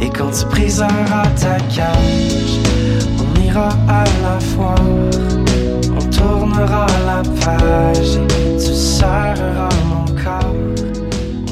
[0.00, 2.60] Et quand tu briseras ta cage,
[3.18, 4.76] on ira à la foire,
[5.96, 8.18] on tournera la page
[8.58, 9.97] tu serreras mon.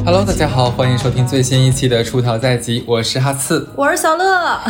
[0.07, 3.69] Hello，大家好，欢迎收听最新一期的《出逃在即》，我是哈刺。
[3.75, 4.25] 我是小乐，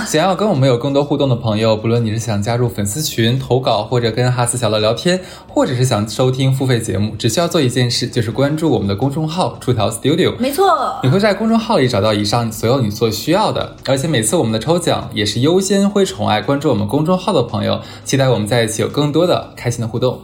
[0.06, 10.34] 想要跟我们有更多互动的朋友，不论你是想加入粉丝群投稿，或者跟哈刺小乐聊天，或者是想收听付费节目，只需要做一件事，就是关注我们的公众号“出逃 Studio”。
[10.38, 20.18] 没错你，会在公众号里找到以上所有你所需要的，而且每次我们的抽奖也是优先会宠爱关注我们公众号的朋友，期待我们在一起有更多的开心的互动。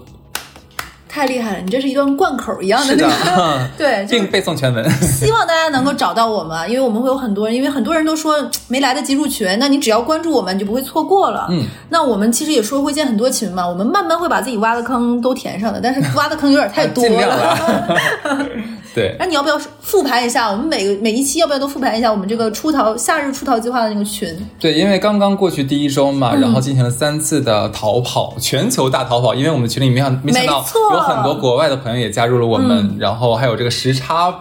[1.13, 1.61] 太厉害了！
[1.61, 4.83] 你这是一段贯口一样的是那个， 对，就并是背诵全文。
[5.05, 11.49] 希望大家能够找到我们，因为我们会有很多人，因为很多人都说没来得及入群，那你只要关注我们，你就不会错过了。
[11.51, 17.59] 嗯，那我们其实也说会建很多群嘛，我们慢慢会把自己挖的坑都填上的，但是挖的坑有点太多了。
[18.93, 18.95] 了。
[18.95, 20.51] 对，那你要不要复盘一下？
[20.51, 24.29] 我们每个每一期要不要都复盘一下我们这个出逃夏日出逃计划的那个群？
[24.61, 29.35] 对，因为刚刚过去第一周嘛，嗯然后进行了三次的逃跑，全球大逃跑。
[29.35, 34.39] 因为我们群里没想没想到有很多国外的朋友也加入了我们，然后还有这个时差，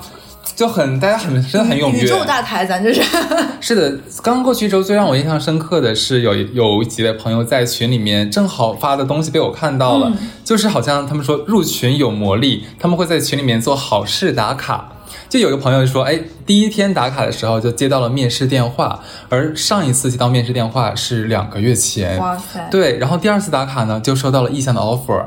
[0.55, 2.03] 就很大家很真的很踊跃。
[2.03, 3.01] 宇宙大台，咱就是。
[3.61, 3.91] 是的，
[4.23, 10.11] 刚刚过去一周，最让我印象深刻的是有有几位朋友在群里面正好发的东西被我看到了，
[10.43, 14.91] 就是好像他们说入群有魔力，他们会在群里面做好事打卡。
[15.29, 22.17] 就有个朋友说，哎，第一天打卡的时候就接到了面试电话，而上一次接到面试电话是两个月前。
[22.17, 22.67] 哇塞！
[22.69, 25.25] 对，然后第二次打卡呢，就收到了意向的 offer，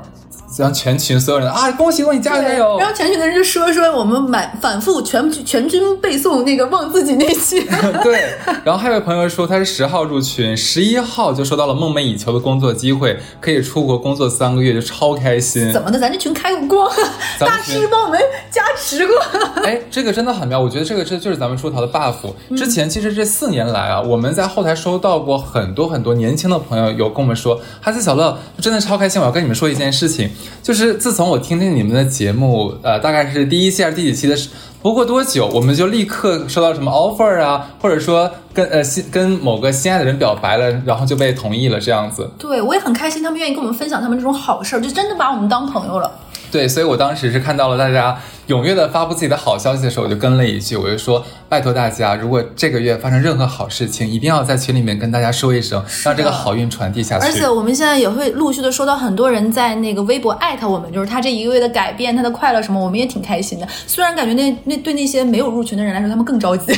[0.58, 2.78] 让全群所有人啊，恭喜恭喜，加油加油！
[2.78, 7.61] 然后全群的人就说说我们满反复全全军背诵那个忘自己那期，
[8.02, 15.72] 对，然后还有朋友说他是十号入群，十一号就收到了梦寐以求的工作机会，可以出国工作三个月，就超开心。
[15.72, 15.98] 怎么的？
[15.98, 16.96] 咱这群开过光，
[17.41, 19.16] 大师帮我们加持过。
[19.64, 22.14] 哎，这个真的很妙，我觉得这个这就是咱们出逃的 buff。
[22.56, 30.28] 之嗯前其实这四年来啊，我们在后台收到过很多很多年轻的朋友有跟我们说，哈斯小乐真的超开心，我要跟你们说一件事情，
[30.62, 34.48] 就是自从我听听你们的节目，呃，大概是第一期还是第几期的时。
[34.82, 42.30] 不过多久，我们就立刻收到什么 offer 啊，或者说跟呃心跟某个心爱的人表白了，然后就被同意了这样子。
[42.38, 46.12] 对，我也很开心，他们愿意跟我们分享他们这种好事儿，就真的把我们当朋友了。
[46.50, 57.27] 对，所以我当时是看到了大家踊跃的发布自己的好消息的时候，我就跟了一句，我就说拜托大家，如果这个月发生任何好事情，一定要在群里面跟大家说一声，让这个好运传递下去。
[57.27, 63.66] 而且我们现在也会陆续的收到很多人在那个微博艾特我们，就是他这一个月的改变，他的快乐什么，我们也挺开心的。
[63.86, 66.72] 虽然感觉那那对那些没有入群的人来说， 他们更着急。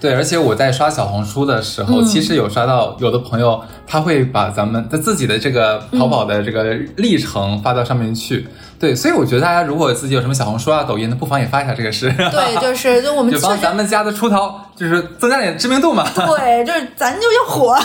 [0.00, 8.48] 对，而且我在刷小红书的时嗯候，其实有刷到有的朋友他会把咱们他自己的这个淘宝的这个历程发到上面去。
[8.78, 12.10] 对，所以我觉得大家如果自己有什么小红书啊、抖音的，不妨也发一下这个事。
[12.16, 16.08] 对， 就是就我们就帮咱们家的出逃，就是增加点知名度嘛。
[16.14, 17.78] 对，就是咱就要火。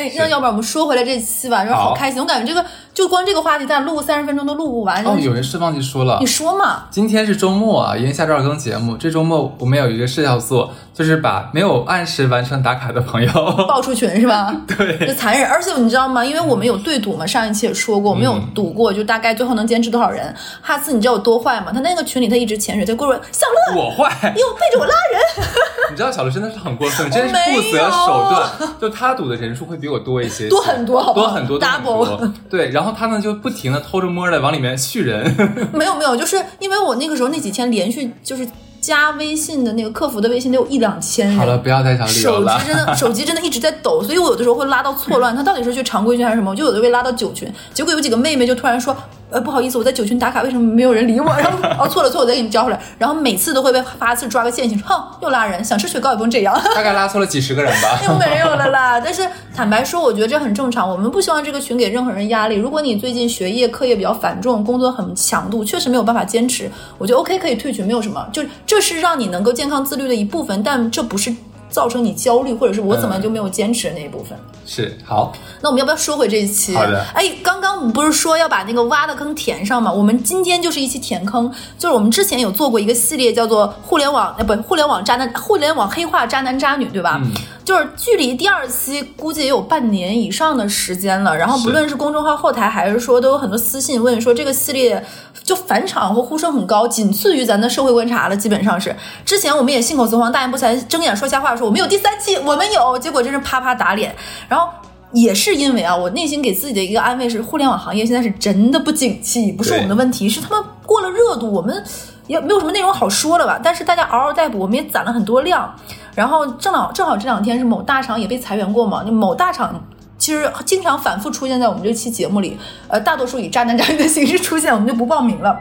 [0.00, 2.20] 那那要不然我们说回来这期吧，就是好好开心。
[2.20, 5.04] 我感觉这个就光这个话题，咱录三十分钟都录不完。
[5.04, 6.84] 哦，有人是忘记说了你，说嘛？
[6.90, 13.32] 今天是周末啊，因为下周二更节目，这周末我们有一个事要做，就是把没有按时完成打卡的朋友，
[13.68, 14.54] 爆出群是吧？
[14.66, 15.48] 对就残忍。
[15.48, 16.24] 而且你知道吗？
[16.24, 20.34] 因为我们有对赌嘛，上一期也说过，我们有赌过，就大概最后能坚持多少人。
[20.62, 21.70] 哈斯，你知道有多坏吗？
[21.72, 25.46] 他那个群里他一直潜水，他跟我说小乐，我坏，你有背着我拉人。
[25.90, 35.24] 你知道小乐真的是很过分，真是不择手段，就他赌的人数会比我多一些，多很多多很多 Double 多对，然后他呢就不停的偷着摸的往里面续人，
[35.74, 38.48] 没有没有，就是因为我那个时候那几天连续就是
[38.80, 41.36] 加微信的那个客服的微信得有一两千人。
[41.36, 42.66] 好了，不要再找理由手机。
[42.66, 46.50] 真的， 手机真的一直在抖，所以我有的时候会拉到错乱，他到底是去常规群还是什么？
[46.50, 48.96] 我就有的被拉到九群，结果有几个妹妹就突然说，
[49.30, 51.26] 呃，不好意思，我在九群打卡，为什么没有人理我？
[51.38, 52.80] 然后哦，错了错了，我再给你交回来。
[52.98, 56.60] 然后每次都会被发次抓个现行，哼，又拉人，想吃雪糕也不用这样。
[56.74, 58.00] 大概拉错了几十个人吧。
[58.06, 59.00] 又没有了啦。
[59.00, 60.88] 但是坦白说，我觉得这很正常。
[60.88, 62.56] 我们不希望这个群给任何人压力。
[62.56, 68.26] 如果你最近学业课业比较繁重，工作很强度，确实没有办法坚持，我觉得 OK 可以退群，没有什么。
[68.32, 71.34] 就是这是让你能够健康自律的一部分，但这不是
[71.68, 74.36] 造成你焦虑或者是我怎么就没有坚持的那一部分。
[74.66, 76.76] 是好，那我们要不要说回这一期？
[76.76, 79.90] 好的哎，刚刚我们不是说要把那个挖的坑填上吗？
[79.90, 87.18] 我们今天就是一期填坑，就是我们之前有做过一个系列，叫做“互联网”呃不，互联网渣男，互联网黑化渣男渣女，对吧？
[87.24, 87.32] 嗯
[87.62, 91.36] 就是距离第二期估计也有半年以上的时间了。
[91.36, 95.04] 然后不论是公众号后台，还是说都有很多私信问说这个系列
[95.44, 98.96] 就返场或呼声很高，仅次于咱的社会观察了，基本上是。
[99.24, 104.16] 之前我们也信口雌黄、大言不惭、睁眼说瞎话，说我们有第三期，我们有，结果真是啪啪打脸。
[104.48, 104.68] 然后
[105.12, 111.84] 也是因为啊，我内心给自己的一个安慰是，互联网行业现在是真的不景气，不是我们的问题，是他们过了热度，我们
[112.26, 113.60] 也没有什么内容好说了吧。
[113.62, 115.74] 但是大家嗷嗷待哺，我们也攒了很多量。
[116.14, 119.82] 然后正好正好这两天是某大厂也被裁员过嘛，就某大厂。
[120.18, 122.58] 其实经常反复出现在我们这期节目里，
[122.88, 125.58] 呃，大多数以渣男渣女的形式出现，我们就不报名了。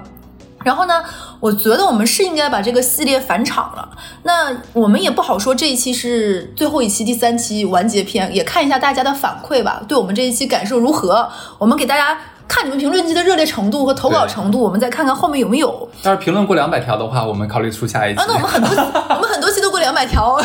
[0.64, 1.02] 然后呢，
[1.40, 3.90] 我觉得我们是应该把这个系列返场了。
[4.24, 11.30] 那我们也不好说这一期是最后一期、第三期完结篇，也看一下大家的反馈吧，对我们这一期感受如何？
[11.58, 12.18] 我们给大家
[12.48, 15.88] 看你们评论区的热烈程度和投稿程度，我们再看看后面有没有。
[16.04, 18.20] 要是评论过两百条的话，我们考虑出下一期。
[18.20, 20.38] 啊， 那我们很多我们很多期都过两百条。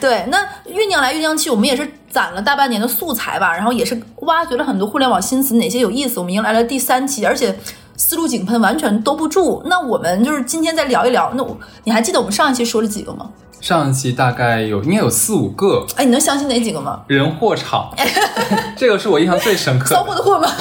[0.00, 7.54] 对，那酝酿来酝酿去，我们也是攒了大半年的素材吧，然后也是挖掘了很多互联网新词，哪些有意思，我们迎来了第三期，而且。
[8.00, 9.62] 思路井喷，完全兜不住。
[9.66, 11.30] 那我们就是今天再聊一聊。
[11.34, 11.54] 那我
[11.84, 13.28] 你还记得我们上一期说了几个吗？
[13.60, 15.84] 上一期大概有应该有四五个。
[15.96, 17.02] 哎，你能相信哪几个吗？
[17.08, 17.94] 人货场，
[18.74, 19.92] 这个是我印象最深刻。
[19.94, 20.48] 骚货的货吗？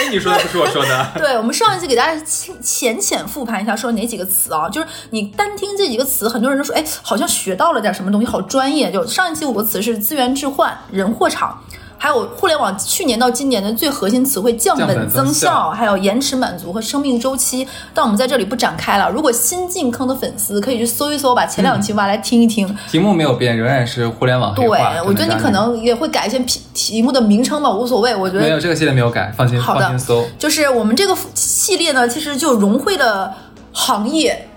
[0.00, 1.12] 哎，你说的不是我说的。
[1.16, 2.18] 对，我们上一期给大家
[2.62, 4.70] 浅浅复盘一下，说哪几个词啊？
[4.70, 8.90] 就是你单听这几个词，很多人都说，哎，好像学到了点什么东西，好专业。
[8.90, 11.62] 就上一期五个词是资源置换、人货场。
[12.02, 17.64] 还有互联网去年到今年的最核心词汇降本增效，还有延迟满足和生命周期，
[17.94, 19.08] 但我们在这里不展开了。
[19.08, 22.76] 如果新进坑的粉丝可以去搜一搜，把前两期挖来听一听。
[22.90, 24.66] 题目没有变，仍然是互联网对，
[25.06, 28.16] 我觉得你可能也会改一些题题目的名称吧，无所谓。
[28.16, 30.26] 我觉得没有这个系列没有改，放心放心搜。
[30.36, 33.32] 就是我们这个系列呢，其实就融汇了
[33.72, 34.48] 行业。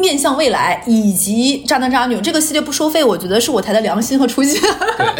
[0.00, 4.60] 面向未来以及渣男渣女这个系列不收费，我觉得是我台的良心和初心。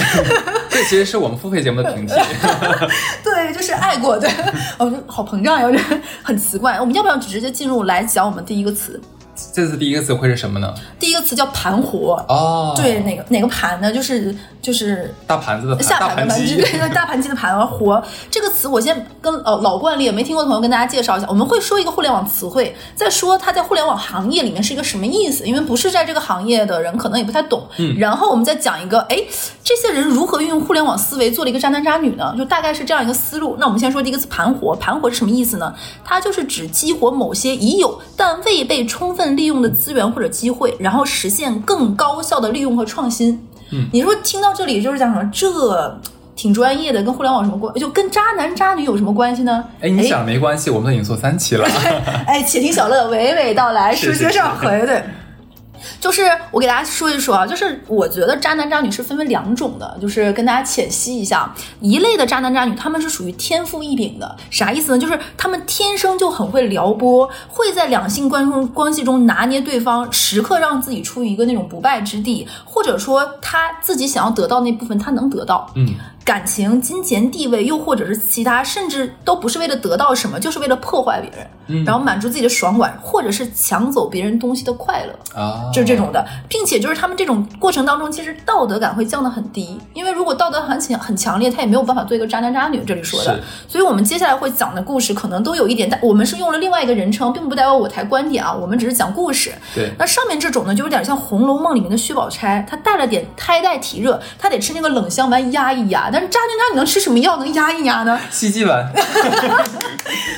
[0.69, 2.15] 这其实是我们付费节目的平替。
[3.23, 4.29] 对，就是爱过的。
[4.79, 5.85] 我 好膨胀呀，有点
[6.23, 6.81] 很奇怪。
[6.81, 9.01] 我们要不要直接进入来讲我们第一个词？
[9.53, 10.73] 这次第一个词会是什么呢？
[10.99, 12.75] 第一个词叫盘活哦。
[12.77, 13.93] 对，哪个哪个盘呢？
[13.93, 21.27] 就是就是大盘子的下盘的盘鸡， 对，大盘鸡的盘活这个词，我先跟呃老惯例没听过的朋友跟大家介绍一下。
[21.29, 27.67] 我们会说一个互联网词汇，再说它在互联网行业里面是一个什么意思，因为不是在这个行业的人可能也不太懂。
[27.79, 27.97] 嗯。
[27.99, 29.17] 然后我们再讲一个，哎，
[29.65, 32.35] 这些人如何运用互联网思维做了一个渣男渣女呢？
[32.37, 33.57] 就大概是这样一个思路。
[33.59, 35.75] 那我们先说第一个词盘活，盘活是什么意思呢？
[36.05, 43.41] 它就是指激活某些已有但未被充分利用的资源或者机会，然后实现更高效的利用和创新。
[43.73, 45.31] 嗯，你说听到这里就是讲什么？
[45.33, 46.01] 这
[46.37, 47.75] 挺专业的，跟互联网什么关？
[47.75, 49.63] 就跟渣男渣女有什么关系呢？
[49.81, 51.69] 哎，你想没关系，我们都已经做三期了。
[52.27, 55.03] 哎，且听小乐娓娓道来，书接上回，对。
[56.01, 64.99] 就是我给大家说一说啊，就是我觉得渣男渣女是分为两种的，就是跟大家浅析一下，一类的渣男渣女，他们是属于天赋异禀的，啥意思呢？
[64.99, 75.95] 就是他们天生就很会撩拨，会在两性关中关系中拿捏对方，时刻让自己处于一个那种不败之地，或者说他自己想要得到那部分，他能得到，嗯。
[76.25, 92.81] 感情、金钱、地位，又或者是其他，甚至都不是为了得到什么，就是为了破坏别人，然后满足自己的爽感，或者是抢走别人东西的快乐啊，就是这种的，并且就是他们这种过程当中，其实道德感会降得很低，因为如果道德很强很强烈，他也没有办法做一个渣男渣女。
[92.87, 99.53] 这里说的，所以我们接下来会讲的故事可能都有一点，但我们是用了另外一个人称，并不代表我台观点啊，我们只是讲故事。
[99.75, 106.31] 对，那上面这种呢，就有点像《红楼梦》里面的薛宝钗，她带了点胎带体热，她得吃那个冷香丸压一压，但是。
[106.31, 108.19] 渣男渣女能吃什么药能压一压呢？
[108.31, 108.91] 吸鸡丸。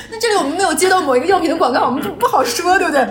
[0.09, 3.07] 那这里我们没有接到某一个药品的广告，我们就不好说，对不对？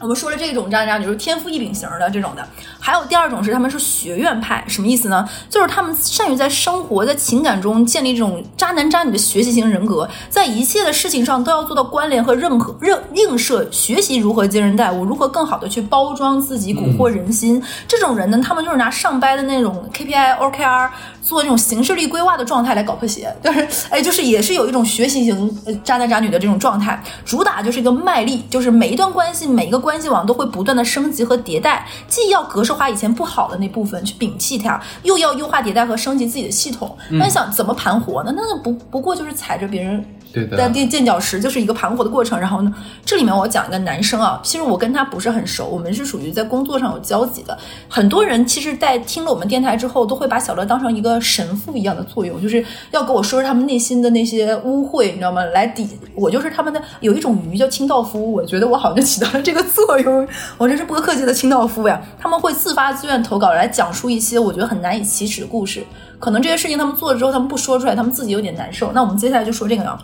[0.00, 2.44] 我们说了这种渣男渣女是天赋异禀型的这种的，
[2.80, 5.28] 还有第二种是他们是学院派，什么意思呢？
[5.48, 17.62] 就是他们善于在生活在情感中建立这种渣男渣女的学习型人格，在一切的事情上都要做到关联和认可、认映射，学习如何接人待物，如何更好的去包装自己，蛊惑人心。
[17.86, 20.90] 这种人呢，他们就是拿上班的那种 KPI、OKR
[21.22, 29.92] 做那种形式力规划的状态来搞破鞋，但是哎，就是也是有一种学习型渣男渣女的这种状态，主打就是一个卖力，就是每一段关系每一个关。
[29.92, 36.96] 关系网都会不断的升级和迭代，既要格式化以前不好的那部分去摒弃它，又要优化迭代和升级自己的系统。
[37.10, 38.32] 那想怎么盘活呢？
[38.34, 40.02] 那不不过就是踩着别人。
[40.32, 42.40] 对的，垫垫脚石就是一个盘活的过程。
[42.40, 42.72] 然后呢，
[43.04, 47.58] 这里面我讲一个男生啊，其实我跟他不是很熟，我们是属于在工作上有交集的。
[47.86, 55.44] 很多人其实，在听了我们电台之后，都会把小乐当成一个神父一样的作用，就是要跟我说说他们内心的那些污秽，你知道吗？
[55.46, 60.28] 来抵我就是他们的有一种鱼叫清道夫，我觉得我好像就起到了这个作用。
[60.58, 62.00] 我这是播客界的清道夫呀。
[62.18, 65.84] 他们会自发自愿投稿来讲述一些我觉得很难以启齿的故事。
[66.18, 68.92] 可能这些事情他们做了之后，他们不说出来，他们自己有点难受。
[68.92, 69.98] 那我们接下来就说这个啊。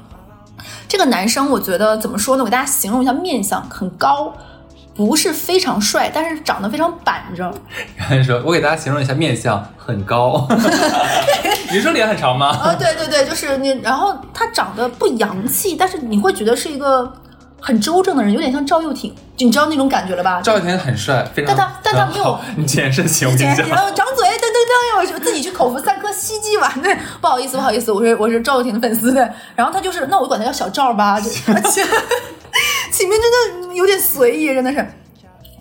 [0.89, 2.43] 这个男生，我觉得怎么说呢？
[2.43, 4.33] 我给大家形容一下，面相很高，
[4.99, 7.55] 不是非常帅，但是长得非常板正。
[7.97, 10.45] 然后说，我给大家形容一下，面相很高。
[11.71, 12.49] 你说脸很长吗？
[12.49, 13.69] 啊，对对对，就是你。
[13.81, 17.13] 然后他长得不洋气，但是你会觉得是一个
[17.61, 19.15] 很周正的人，有点像赵又廷。
[19.37, 20.41] 你知道那种感觉了吧？
[20.43, 21.55] 赵又廷很帅，非常。
[21.57, 23.69] 但他但他没有好你解释行，我跟你讲。
[23.69, 26.83] 然后张嘴，噔噔噔，我就自己去口服三颗西剂丸。
[26.83, 29.33] 对，不好意思，不好意思，我是我是赵又廷的粉丝的。
[29.55, 31.85] 然后他就是，那我管他叫小赵吧，就而且
[33.05, 33.31] 里面真
[33.69, 34.87] 的有点随意，真的是。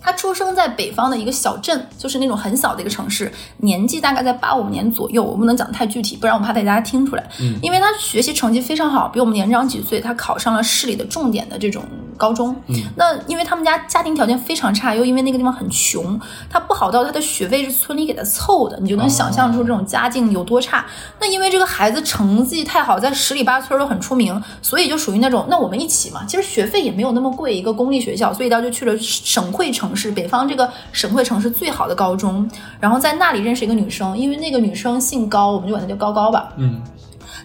[0.07, 5.21] 他出生在北方的一个小镇，就是那种很小的一个城市，年纪大概在八五年左右。
[5.21, 7.29] 我不能讲太具体，不然我怕大家听出来。
[7.41, 11.83] 嗯，因为他学习成绩非常好，比我们年长几岁，他考上了市里的重点的这种
[12.15, 12.55] 高中。
[12.67, 16.17] 嗯，那因为他们家家庭条件非常差，又因为那个地方很穷，
[16.49, 20.85] 他不好到他的学费是村里给他凑的，你就能想象出这种家境有多差。
[21.19, 26.23] 那因为这个孩子成绩太好，在十里八村都很出名，所以就属于那种，那我们一起嘛。
[26.25, 32.49] 其实学费也没有那么贵，一个公立学校，所以他就去了省会城是，北方这个省会城市最好的高中，
[32.79, 36.53] 然后在那里认识一个女生，因为那个女生姓高，我们就管她叫高高吧。
[36.57, 36.79] 嗯，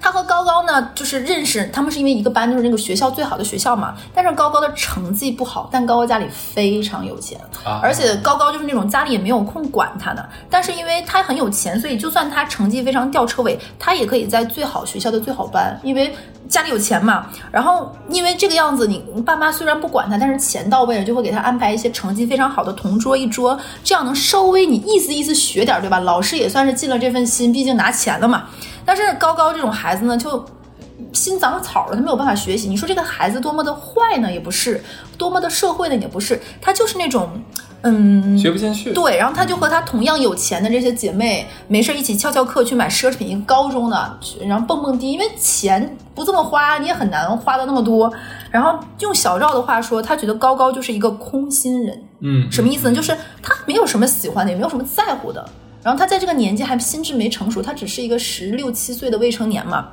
[0.02, 3.94] 他和高高呢，就是认识，他们是因为一个班，就是那个学校最好的学校嘛。
[4.12, 10.28] 但是高高的成绩不好，但高高家里非常有钱，啊而且高高就是那种家里也没有空管他的。
[10.50, 16.12] 但是因为他很有钱，所以就算他成绩非常吊车尾，他也可以在最好学校的最好班，因为
[16.48, 17.26] 家里有钱嘛。
[17.52, 26.00] 然后因为这个样子，你你爸妈虽然不管他，但是钱到位了，就会给他安排一些成绩非常好的同桌一桌，这样能稍微你意思意思学点儿，对吧？
[26.00, 28.48] 老师也算是尽了这份心，毕竟拿钱了嘛。
[28.84, 30.44] 但是高高这种孩子呢，就
[31.12, 32.68] 心长草了，他没有办法学习。
[32.68, 34.30] 你说这个孩子多么的坏呢？
[34.30, 34.82] 也不是，
[35.16, 35.96] 多么的社会呢？
[35.96, 37.28] 也不是，他就是那种，
[37.82, 38.92] 嗯，学不进去。
[38.92, 43.28] 对，然后他就和他同样有钱的这些姐妹，没事一起翘翘课去买奢侈品。
[43.28, 48.12] 一个高中的，然后蹦蹦迪，因为钱不这么花，你也很难花到那么多。
[48.50, 52.02] 然后用小赵的话说，他觉得高高就是一个空心人。
[52.20, 52.94] 嗯，什么意思呢？
[52.94, 55.44] 就是他没有什么喜欢的，也没有什么在乎的。
[55.82, 59.88] 然后他在这个年纪还心智没成熟，他只是一个十六七岁的未成年嘛，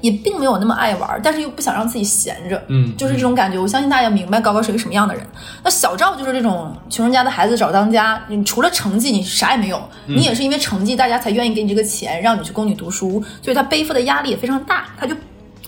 [0.00, 3.58] 也并没有那么爱玩，但是又不想让自己闲着，嗯就是这种感觉。
[3.58, 5.26] 我相信大家明白高高是一个什么样的人。
[5.64, 15.16] 那小赵就是这种穷人家的孩子找当家，你除了成绩你啥也没有，你也是因为成绩大家才愿意给你这个钱，让你去供你读书，所以他背负的压力也非常大，他就。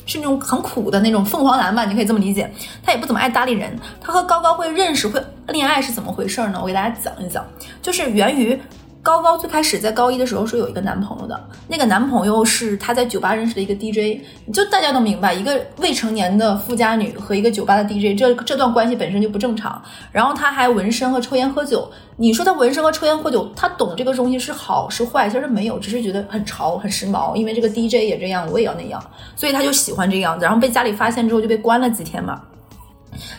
[0.05, 2.53] 是那种很苦的那种凤凰男吧，你可以这么理解。
[2.83, 3.73] 他也不怎么爱搭理人。
[4.01, 6.59] 他和高高会认识、会恋爱是怎么回事呢？
[6.61, 7.47] 我给大家讲一讲，
[7.81, 8.61] 就是源于
[9.03, 19.83] 高高最开始在高一的时候是有一个男朋友的，那个男朋友是他在酒吧认识的一个 DJ，就大家都明白，一个未成年的富家女和一个酒吧的 DJ，这这段关系本身就不正常。
[20.13, 29.03] 然后他还纹身和抽烟喝酒，你说他纹身和抽烟喝酒，他懂这个东西是好是坏，其实没有，只是觉得很潮很时髦，因为这个 DJ 也这样，我也要那样，
[29.35, 30.45] 所以他就喜欢这样子。
[30.45, 32.41] 然后被家里发现之后就被关了几天嘛。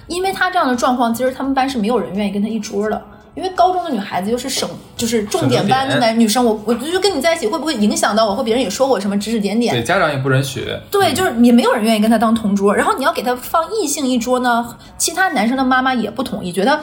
[0.08, 3.02] 因为他这样的状况，其实他们班是没有人愿意跟他一桌的。
[3.36, 8.36] 因为高中的女孩子又是省就是重点班的男女生，我我就跟你在一起会不会影响到我？
[8.36, 9.74] 或别人也说我什么指指点点？
[9.74, 10.68] 对，家长也不允许。
[10.92, 12.76] 对，就是也没有人愿意跟他当同桌。
[12.76, 16.80] 然后你要给他放异性一桌呢，其他男生的妈妈也不同意，觉得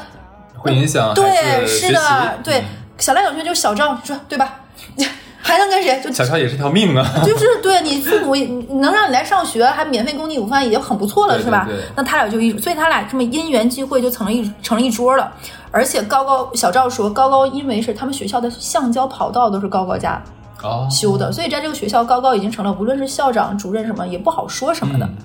[0.57, 2.65] 会影响对，是的，对嗯。
[2.99, 4.61] 小来小去就是小赵，你说对吧？
[5.43, 6.01] 还能跟谁？
[6.03, 7.05] 就小乔也是条命啊。
[7.25, 8.37] 就是对你父母
[8.81, 11.69] 能让你来上学，还免费供你午饭，已经很不错了，对是吧？
[11.97, 15.33] 那他俩就一，所以他俩这么因缘际会就成了一成了一桌了。
[15.71, 20.23] 而且高高小赵说，高高因为是他们学校的橡胶跑道都是高高家
[20.63, 25.07] 哦，修的，所以在这个学校，高高已经成了无论是校长、主任什么也不好说什么的。
[25.07, 25.17] 嗯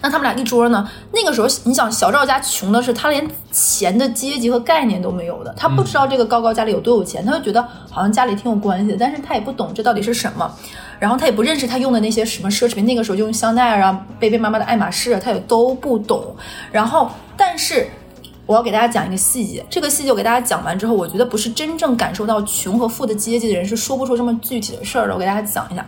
[0.00, 0.88] 那他们俩一桌呢？
[1.12, 10.50] 那个时候，你想小赵家穷的是，他连钱的阶级和概念都没有的，他不知道这个高高家里有多有钱，他就觉得好像家里挺有关系的，但是他也不懂这到底是什么，
[10.98, 16.34] 然后他也不认识他用的那些什么奢侈品，那个时候就用香奈儿啊、贝贝妈妈的爱马仕啊，他也都不懂。
[16.70, 17.88] 然后，但是
[18.46, 25.14] 我要给大家讲一个细节，这个细节我给大家讲完之后，我觉得不是真正感受到穷和富的阶级的人是说不出这么具体的事儿的。
[25.14, 25.86] 我给大家讲一下。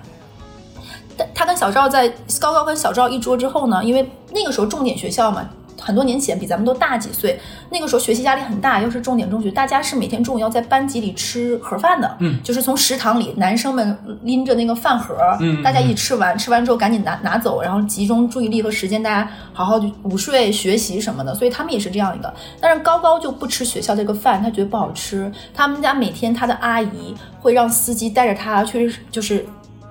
[1.16, 2.08] 但他跟小赵在
[2.40, 5.48] 高高跟小赵一桌之后呢，因为那个时候重点学校嘛，
[5.80, 7.38] 很多年前比咱们都大几岁，
[7.70, 22.32] 那个时候学习压力很大，又是重点中学，大家是每天中午要在班级里吃盒饭的，嗯就是从食堂里男生们拎着那个饭盒，嗯大家一起吃完，吃完之后赶紧拿拿走，然后集中注意力和时间，大家好好地午睡学习什么的，所以他们也是这样一个。
[22.60, 25.30] 但是高高就不吃学校这个饭，他觉得不好吃。
[25.52, 29.44] 他们家每天他的阿姨会让司机带着他去，就是。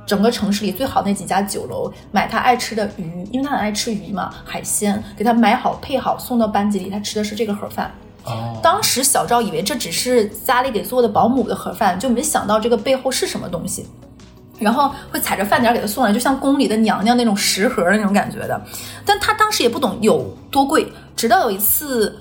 [0.06, 7.92] 整个城市里最好那几家酒楼买他爱吃的鱼，因为他很爱吃鱼嘛，海鲜，给他买好配好送到班级里，他吃的是这个盒饭。
[8.24, 13.86] 哦，当时小赵以为这只是家里给做的保姆的盒饭，就没想到这个背后是什么东西。
[14.60, 18.62] 然后会踩着饭点儿给他送来，就像宫里的娘娘那种食盒的那种感觉的。
[19.06, 22.16] 但他当时也不懂有多贵，直到有一次。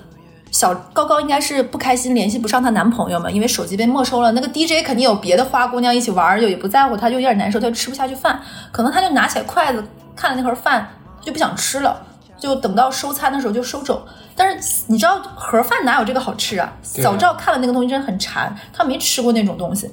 [0.51, 4.31] 小高高应该是不开心，联系不上她男朋友嘛，因为手机被没收了。
[4.33, 8.39] 那个 DJ 肯定有别的花姑娘一起玩儿，就也不在乎，他就有点难受，他就吃不下去饭。
[8.71, 9.83] 可能他就拿起来筷子
[10.15, 10.87] 看了那盒饭，
[11.21, 11.99] 就不想吃了，
[12.37, 14.05] 就等到收餐的时候就收走。
[14.35, 16.73] 但是你知道盒饭哪有这个好吃啊？
[16.83, 19.89] 小赵看了那个东西真的很馋，他没吃过那种东西，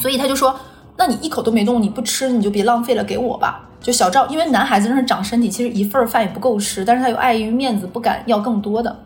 [0.00, 0.58] 所以他就说
[0.98, 8.96] ：“那你一口都没动，你不吃你就别浪费了，给我吧。”就小赵，因为男孩子真是长身体，其实一份饭也不够吃，但是他又碍于面子，不敢要更多的，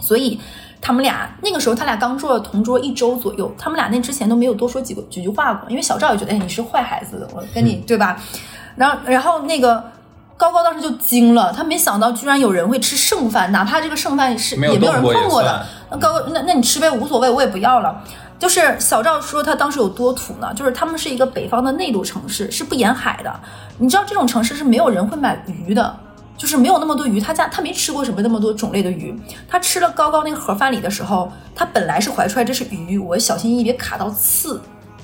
[0.00, 0.40] 所以
[0.80, 8.20] 他们俩那个时候他俩刚做了同桌一周左右，他们俩那之前都没有多说几个几句话过，因为小赵也觉得，哎，你是坏孩子，我跟你、对吧？
[8.76, 9.82] 然后然后那个。
[10.40, 15.62] 高高当时就惊了，他没想到居然有人会吃剩饭，哪怕这个剩饭是没也没有人碰过的。
[15.90, 18.02] 那高高，那那你吃呗，无所谓，我也不要了。
[18.38, 20.50] 就是小赵说他当时有多土呢？
[20.54, 23.30] 就是他们是一个北方的内陆城市，是不沿海的。
[23.76, 25.94] 你知道这种城市是没有人会买鱼的，
[26.40, 27.20] 就是没有那么多鱼。
[27.20, 29.14] 他家他没吃过什么那么多种类的鱼。
[29.46, 34.58] 他吃了高高那个盒饭里的时候，他本来是怀出来这是鱼，我小心翼翼别卡到刺。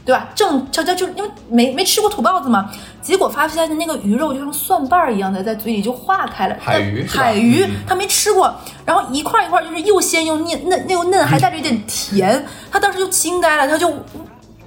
[0.07, 0.29] 对吧？
[0.37, 2.71] 正悄悄就因为没没吃过土包子嘛，
[3.03, 6.57] 结果发现那个鱼肉就像蒜瓣儿一样的在嘴里就化开了。
[6.61, 12.47] 海鱼海鱼嗯他没吃过，然后一块一块就是又鲜又嫩，嫩又嫩，还带着一点甜。
[12.71, 13.93] 他当时就惊呆了，他就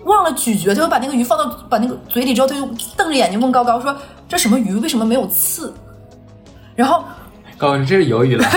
[0.04, 2.66] 忘了咀嚼，他就把那个鱼放到把那个嘴里之后，他就
[2.98, 3.96] 瞪着眼睛问高高说
[4.28, 4.74] ：“这什么鱼？
[4.74, 5.74] 为什么没有刺？”
[6.80, 7.04] 然后
[7.58, 8.48] 高高，你这是鱿鱼了，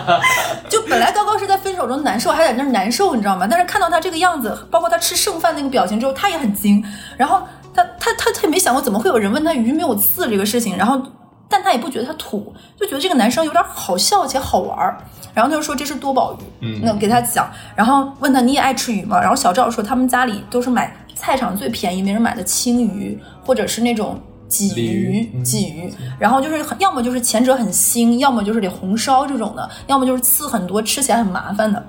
[0.68, 3.46] 就本来高高是在分手中难受，还在那儿难受，你知道吗？
[3.50, 6.84] 但是看到他这个样子，包括他吃剩饭那个表情之后，他也很惊。
[7.16, 7.40] 然后
[7.72, 11.00] 他他他他也没想过怎么会有人问他鱼没有刺这个事情，然后
[11.48, 14.98] 但他也不觉得他土，就觉得这个男生有点好笑且好玩儿。
[15.32, 19.18] 然后他就说这是多宝鱼，嗯那给他讲，然后问他你也爱吃鱼吗？
[19.18, 24.20] 然后小赵说他们家里都是买菜场最便宜没人买的青鱼，或者是那种。
[24.52, 31.82] 鲫鱼鲫鱼，然后就是要么就是前者很腥，要么就是得红烧这种的，要么就是刺很多，吃起来很麻烦的。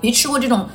[0.00, 0.66] 没吃过这种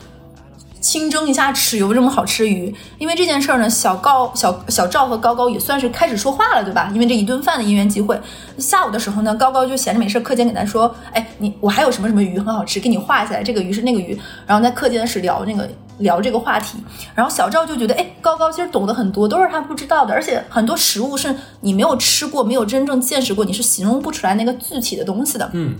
[0.79, 6.89] 清蒸一下吃有这么好吃的鱼，因为这件事儿呢，小高小小赵和高高也算是开始说话了，对吧？
[6.93, 8.19] 因为这一顿饭的因缘机会，
[8.57, 15.69] 下午的时候呢，高高就闲着没事，课间给他说，哎，你我还有什么什么鱼很好吃，给你画下来，这个鱼是那个鱼，然后在课间时聊那个
[15.99, 16.77] 聊这个话题，
[17.13, 25.49] 然后小赵就觉得，哎，高高其实懂得很多，都是他不知道的，而且很多食物是你没有吃过，没有真正见识过，你是形容不出来那个具体的东西的。
[25.53, 25.75] 嗯，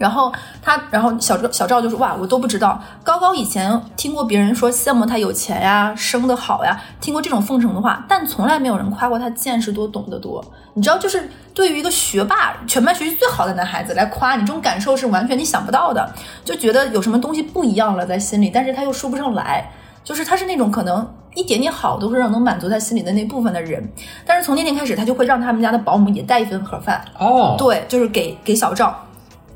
[0.00, 0.32] 然后
[0.62, 2.82] 他，然后小赵小赵就说：“哇，我都不知道。
[3.04, 10.42] 高高以前听过别人说羡慕他有钱呀，生得好呀，听过这种奉承的话，但从来没有人夸过他见识多，懂得多。
[10.72, 16.10] 你知道，就是对于一个学霸，全班学习最好的男孩子来夸你，这种感受是完全你想不到的，
[16.42, 19.70] 就觉得有什么东西不一样了在心里，但是他又说不上来。
[20.02, 23.86] 就是他是那种可能一点点好都是让能满足他心里的那部分的人，
[24.24, 28.98] 但是从那天开始，他就会让他们家的保姆也带一份盒饭，哦，对，就是给给小赵。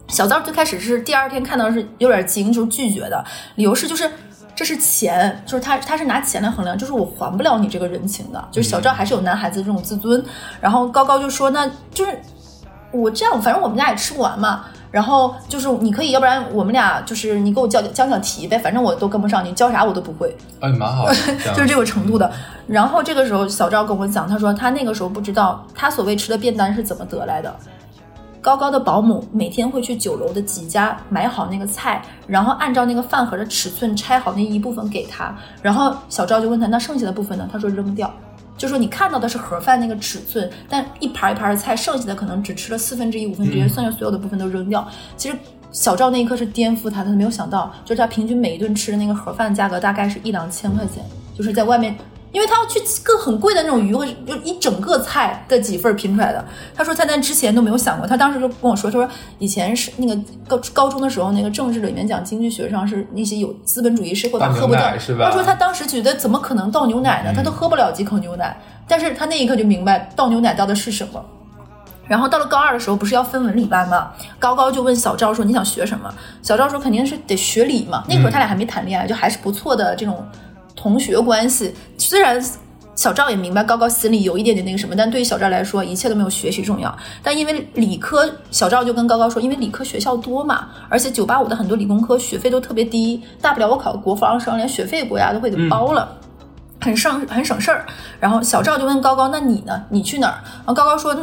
[0.09, 3.25] 小赵最开始是第二天看到是有点惊，就是拒绝的，
[3.57, 4.11] 理由是就是
[4.55, 8.49] 这是钱，就是他他是拿钱来衡量，就是我还不了你这个人情的。
[8.51, 10.25] 就是小赵还是有男孩子这种自尊，
[10.61, 12.19] 然后高高就说那就是
[12.93, 14.67] 我这样，反正我们家也吃不完嘛。
[14.93, 20.33] 然后就是你可以，要不然我们俩就是你给我教讲讲题呗，反正我都跟不上，你教啥我都不会。
[20.61, 21.14] 哎，蛮好的，
[21.53, 22.31] 就是这个程度的。
[22.69, 27.53] 然后这个时候，小赵跟我讲，他说他那个时候不知道他所谓吃的便当是怎么得来的。
[28.44, 35.35] 高高的保姆每天会去酒楼的几家买好那个菜，然后按照那个饭盒的尺寸拆好那一部分给他。
[35.62, 37.48] 然后小赵就问他，那剩下的部分呢？
[37.50, 38.12] 他说扔掉。
[38.59, 44.87] 就说你看到的是盒饭那个尺寸，但一盘一盘的菜，剩下的可能只吃了四分之一、五分之一，剩下所有的部分都扔掉。
[45.16, 45.38] 其实
[45.72, 51.02] 小赵那一刻是颠覆他，他没有想到，就是他平均每一顿吃的那个盒饭价格大概是一两千块钱，
[51.35, 51.96] 就是在外面。
[52.35, 56.44] 因为他要去更很贵的那种鱼，或者就一整个菜的几份拼出来的。
[56.75, 67.33] 他说他在之前都没有想过，他当时就跟我说，他说以前是那个高高中的时候，那个政治里面讲经济学上是那些有资本主义社会他，喝不掉奶是吧他说他当时觉得怎么可能倒牛奶呢？
[67.33, 71.25] 他都喝不了几口牛奶，但是他那一刻就明白倒牛奶倒的是什么。
[72.09, 74.11] 然后到了高二的时候，不是要分文理班吗？
[74.40, 80.23] 高高就问小赵说：“你想学什么？”小赵说：“肯定是得学理嘛。”那会儿他俩还没谈恋爱，就还是不错的这种
[80.76, 81.74] 同学关系。
[81.98, 82.42] 虽然
[82.94, 86.96] 小赵也明白高高心里有一点点那个什么，但对于小赵来说，一切都没有学习重要。
[87.22, 96.16] 但因为理科，小赵就跟高高说，因为理科学校多嘛，而且九八五的很多理工科学费都特别低，大不了我考个国防生，连学费国家都会给包了。
[96.80, 97.87] 很省很省事儿，
[98.20, 99.84] 然后小赵就问高高：“那你呢？
[99.88, 101.14] 你去哪儿？”然后高高说：“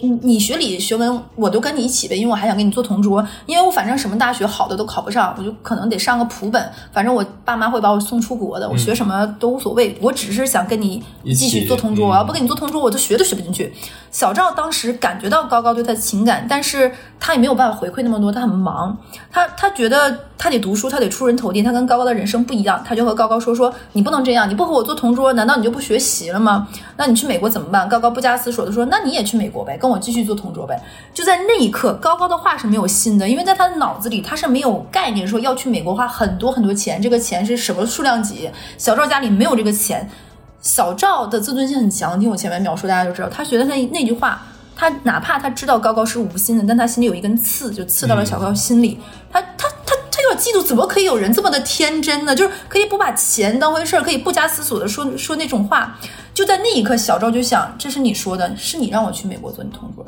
[0.00, 3.26] 你你学理学文，我都跟你一起呗，因为我还想跟你做同桌。
[3.46, 6.72] 因为我反正什么大学好的都考不上，我就可能得上个普本。
[6.92, 9.96] 反正我爸妈会把我送出国的，我学什么都无所谓。
[10.00, 13.72] 我只是想跟你继续做同桌，嗯我要不跟你做同桌，我就学都学不进去。”
[14.14, 18.96] 小赵当时感觉到高高对他的情感，但是他也没有办法回馈那么多，他很忙，
[19.28, 26.68] 他他觉得他得读书，他得出人头地，他跟高高的人生不一样，他就和高高说说你不能这样，你不和我做同桌，难道你就不学习了吗？
[26.96, 27.88] 那你去美国怎么办？
[27.88, 29.76] 高高不加思索的说，那你也去美国呗。
[29.76, 30.80] 跟我继续做同桌呗。
[31.12, 38.48] 就在那一刻，高高的话是没有信的，因为在他的脑子里他是没有概念说要去美国花很多很多钱，这个钱是什么数量级。
[38.78, 40.08] 小赵家里没有这个钱，
[40.64, 44.42] 小赵的自尊心很强，听我前面描述大家就知道，他觉得他那句话。
[44.76, 48.98] 他哪怕他知道高高是无心的，但他心里有一根刺，就刺到了小高心里。
[49.30, 52.34] 他他他他有点嫉妒，怎么可以有人这么的天真呢？
[52.34, 55.96] 就是可以不把钱当回事儿，可以不加思索的说说那种话。
[56.34, 60.04] 就在那一刻，小赵就想：这是你说的，是你让我去美国做你同桌。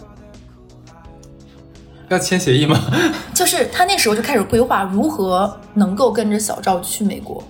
[2.09, 2.77] 要签协议吗？
[3.33, 7.41] 就是他那时候就开始规划如何能够跟着小赵去美国。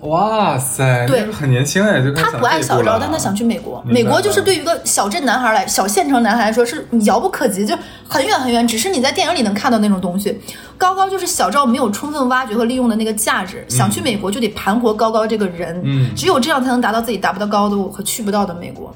[0.00, 3.82] 哇塞，对，很年轻哎，就他不爱小赵，但他想去美国。
[3.84, 7.76] 美国就是对于一个小镇男孩来，小县城男孩来说是遥不可及，就
[8.08, 10.40] 很远很远，只是你在电影里能看到那种东西。
[10.78, 18.94] 高高就是小赵没有充分挖掘和利用的那个价值，想去美国就得盘活高高这个人，嗯，只有这样才能达到自己达不到高度和去不到的美国。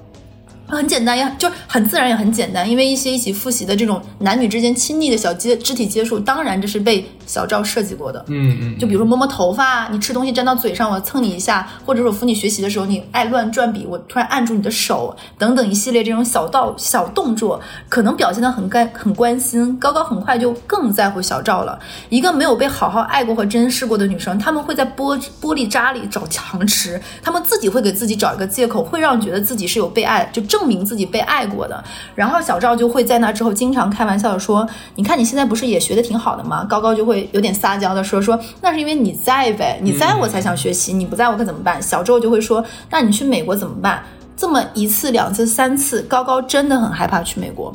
[0.75, 2.69] 很简单，呀就很自然，也很简单。
[2.69, 8.25] 因为一些一起复习的这种男女之间亲密的小接肢体接触，当然这是被小赵设计过的。
[8.29, 19.79] 嗯嗯，就比如说摸摸头发，你吃东西沾到嘴上，我蹭你一下，或者说扶你学习的时候，你爱乱转笔，我突然按住你的手，等等一系列这种小道小动作，可能表现的很干很关心。
[19.79, 21.79] 高高很快就更在乎小赵了。
[22.09, 30.64] 一个没有被好好爱过和珍视过的女生，她们会在玻玻璃渣里找强吃，她们自己会给自己找一个借口，会让觉得自己是有被爱，就证。
[30.65, 44.03] 证明自己被爱过的，然后小赵就会在那之后经常开玩笑的说：“你看你现在不是也学的挺好的吗？”高高就会有点撒娇的说：“说那是因为你在呗，你在我才想学习，你不在我可怎么办？”小周就会说：“那你去美国怎么办？”
[44.35, 47.71] 这么一次、两次、三次，高高真的很害怕去美国，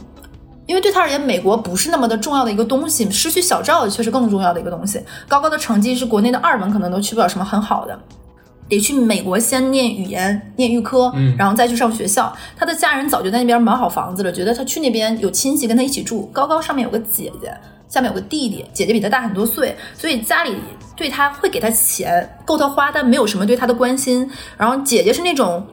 [0.66, 5.00] 因为对他而言，美国不是那么的重要的一个东西，失去小赵却是更重要的一个东西。
[5.28, 8.00] 高高的成绩是国内的二本，可能都去不了什么很好的。
[8.70, 12.32] 得去美国先念语言，念预科，然后再去上学校。
[12.56, 16.30] 他的家人早就在那边买好房子了，觉得他去那边有亲戚跟他一起住。
[16.32, 17.52] 高高上面有个姐姐，
[17.88, 20.56] 下面有个弟弟，姐姐比他大很多岁，所以家里
[20.96, 24.30] 对他会给他钱够他花，但没有什么对他的关心。
[24.56, 25.66] 然后姐姐是那种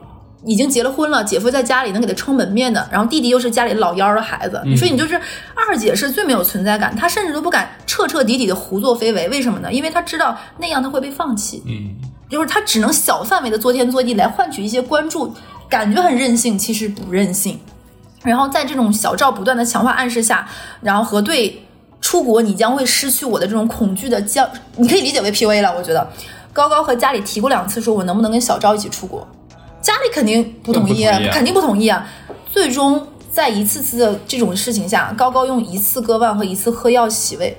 [0.43, 5.15] 已经结了婚了，姐夫在家里能给他撑门面的，然后弟弟又是家里老幺的孩子，所以你就是
[5.53, 9.29] 二姐是最没有存在感，她甚至都不敢彻彻底底的胡作非为。
[9.29, 9.71] 为什么呢？
[9.71, 11.61] 因为她知道那样她会被放弃。
[11.67, 11.95] 嗯。
[12.29, 15.33] 就是他只能小范围的作天作地来换取一些关注，
[15.69, 17.59] 感觉很任性，其实不任性。
[18.23, 20.47] 然后在这种小赵不断的强化暗示下，
[20.81, 21.63] 然后和对
[22.01, 25.73] 出国你将会失去我的这种恐惧的将，你可以理解为 P V 了。
[25.77, 26.05] 我觉得
[26.51, 29.25] 高高和家里提过两次，说我能不能跟小赵一起出国，
[29.81, 32.05] 家里肯定不同意，肯定不同意啊。
[32.51, 37.55] 最终在一次次的这种事情下，高高用一次割腕和一次喝药洗胃，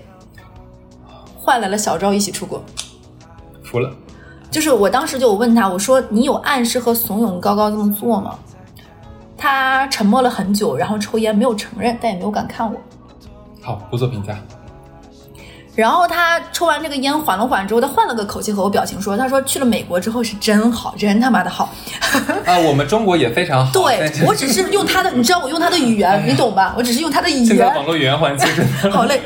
[1.36, 2.62] 换来了小赵一起出国，
[3.62, 3.90] 服了。
[4.50, 8.34] 就是我当时就问他，我说你有暗示和怂恿高高这么做吗？
[9.36, 12.76] 他沉默了很久，然后抽烟没有承认，但也没有敢看我。
[13.62, 14.36] 好，不做评价。
[15.76, 21.72] 然后他抽完这个烟缓了缓之后，他换了个口气和我表情说：“他说去了美国之后是真好，真他妈的好。
[22.44, 23.72] ”啊，我们中国也非常好。
[23.72, 26.74] 对我只是用他的，你知道我用他的语言，你懂吧？
[26.76, 27.46] 我只是用他的语言。
[27.46, 28.48] 现在网络语言环境
[28.90, 29.20] 好累。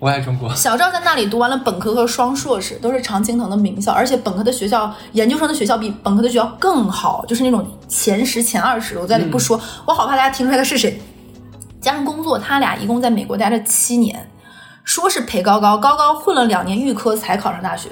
[0.00, 0.54] 我爱中国。
[0.54, 8.98] 小赵在那里读完了本科和双硕士，都是常青藤的名校，而且本科的学校、研究生的学校比本科的学校更好，就是那种前十、前二十。
[8.98, 11.00] 我在里不说，我好怕大家听出来他是谁。
[11.80, 14.30] 加上工作，他俩一共在美国待了七年，
[14.84, 17.88] 说是陪高高，高高混了两年预科才考上大学，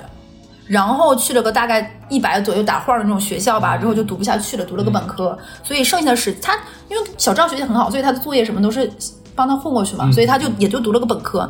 [0.66, 5.36] 然后去了个大概一百左右打晃的那种学校吧，之后就读不下去了，读了个本科。
[5.64, 6.54] 所以剩下的是他，
[6.88, 8.88] 因为小赵学习很好，所以他的作业什么都是
[9.34, 11.48] 帮他混过去嘛，所以他就也就读了个本科。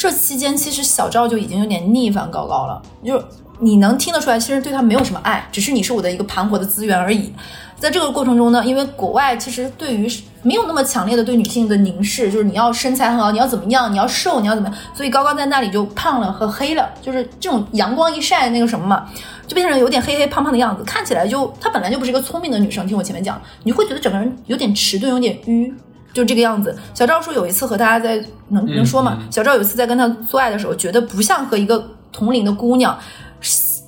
[0.00, 3.24] 这期间，其实小赵就已经有点逆反高高了，就是
[3.58, 7.30] 你能听得出来，其实对他没有什么爱，只是你是我的一个盘活的资源而已。
[7.78, 10.10] 在这个过程中呢，因为国外其实对于
[10.40, 19.06] 没有那么强烈的对女性的凝视，就是你要身材很好，你要怎么样，你要瘦，你要怎么样，所以高高在那里就胖了和黑了，就是这种阳光一晒那个什么嘛，
[19.46, 25.70] 就变成有点黑黑胖胖的样子，看起来就她本来就不是一个聪明的女生，听我前面讲，你会觉得整个人有点迟钝，有点迂。
[26.12, 26.76] 就这个样子。
[26.94, 29.18] 小赵说有一次和大家在能能说吗？
[29.30, 32.98] 小赵有一次在跟他做爱的时候，觉得不像和一个同龄的姑娘，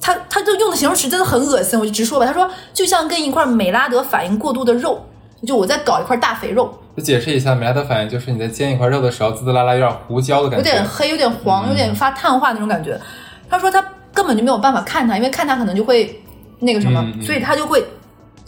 [0.00, 2.26] 他他就用的形容词真的很恶心，我就直说吧。
[2.26, 5.04] 他说就像跟一块美拉德反应过度的肉，
[5.46, 6.78] 就我在搞一块大肥肉。
[6.96, 13.00] 就解释一下，美拉德反应就是你在煎一块肉的时候，滋滋啦啦有点胡椒的感觉，有点黑，有点黄，有点发碳化那种感觉。
[13.48, 13.82] 他说他
[14.12, 16.22] 根本就没有办法看他，因为看他可能就会
[16.60, 17.82] 那个什么，所以他就会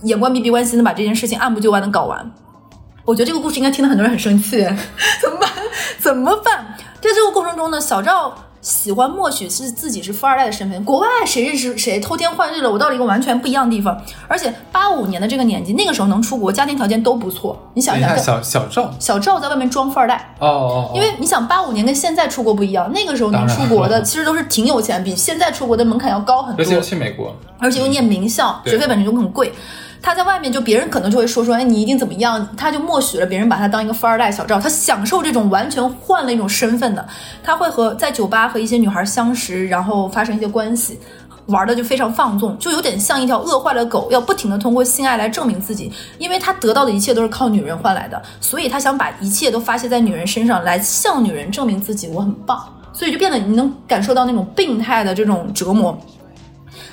[0.03, 2.31] 眼观鼻，鼻观心的把这件事情按部就班的搞完。
[3.05, 4.59] 我觉得这个故事应该听得很多人很生气，
[5.21, 5.51] 怎么办？
[5.99, 6.75] 怎么办？
[7.01, 10.85] 在这个过程中呢，小赵喜欢默许是自己是富二代的身份。
[10.85, 14.01] 国外谁认识谁偷天换日了，我到了一个完全不一样的地方。
[14.27, 17.59] 而且八五年的这个年纪，那个时候能出国，家庭条件都不错。
[17.75, 26.64] 你想一想，小小赵，小赵在外面装富二代，哦因为你想八五年跟现在出国不一样，那个时候能出国的其实都是挺有钱，比现在出国的门槛要高很多。
[26.64, 29.53] 尤其是去美国，而且又念名校，学费本身就很贵。
[30.05, 32.47] 他在外面就别人可能就会说说，哎，你一定怎么样？
[32.59, 37.09] 他就默许了别人把他当一个富二代小赵，他享受这种完全换了一种身份的。
[37.43, 41.01] 他会和在酒吧和一些女孩相识，然后发生一些关系，
[41.47, 52.62] 玩的就非常放纵，就有点像一条饿坏了的狗，要不停的通过性爱来证明自己，因为他得到的一切都是靠女人换来的，所以他想把一切都发泄在女人身上，来向女人证明自己我很棒，
[52.93, 55.99] 所以就变得你能感受到那种病态的这种折磨。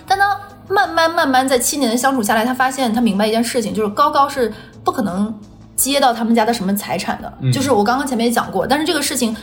[0.08, 0.40] 但当
[0.72, 4.52] 慢慢慢慢在七年的相处下来，他发现他明白一件事情，就是高高是
[4.84, 5.34] 不可能
[5.76, 9.36] 接到他们家的什么财产的，嗯就是我刚刚前面也讲过，但是这个事情。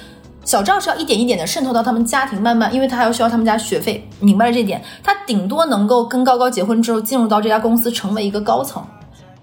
[0.45, 8.83] 小赵是要一点一点的渗透到他们家庭，慢慢，因为他还要需要他们家学费，明白了这一点，他顶多能够跟高高结婚之后进入到这家公司成为一个高层，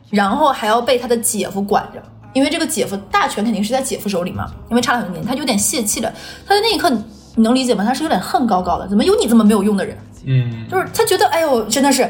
[0.09, 2.01] 然后还要被他的姐夫管着，
[2.33, 6.11] 因为这个姐夫大权肯定是在姐夫手里嘛，因为差了很多年，他就有点泄气了。
[6.47, 7.03] 他在那一刻，你
[7.35, 7.83] 你能理解吗？
[7.85, 9.95] 他是有点恨高高的，怎么有你这么没有用的人？
[10.25, 12.09] 嗯，就是他觉得，哎呦，真的是，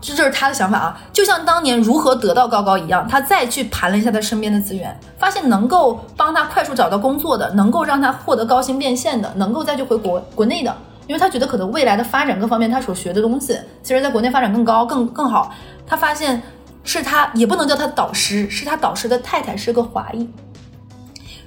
[0.00, 15.52] 这就是他的想法啊，就像当年如何得到高高一样，他再去盘了一下他身边的资源，发现能够帮他快速找到工作的，能够让他获得高薪变现的，能够再去回国国内的，因为他觉得可能未来的发展各方面他所学的东西，其实在国内发展更高更更好。
[15.86, 16.40] 他发现
[16.84, 20.28] 是他也不能叫他导师，是他导师的太太是个华裔。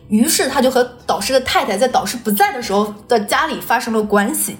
[0.10, 4.58] 于是他就和导师的太太在导师不在的时候的家里发生了关系。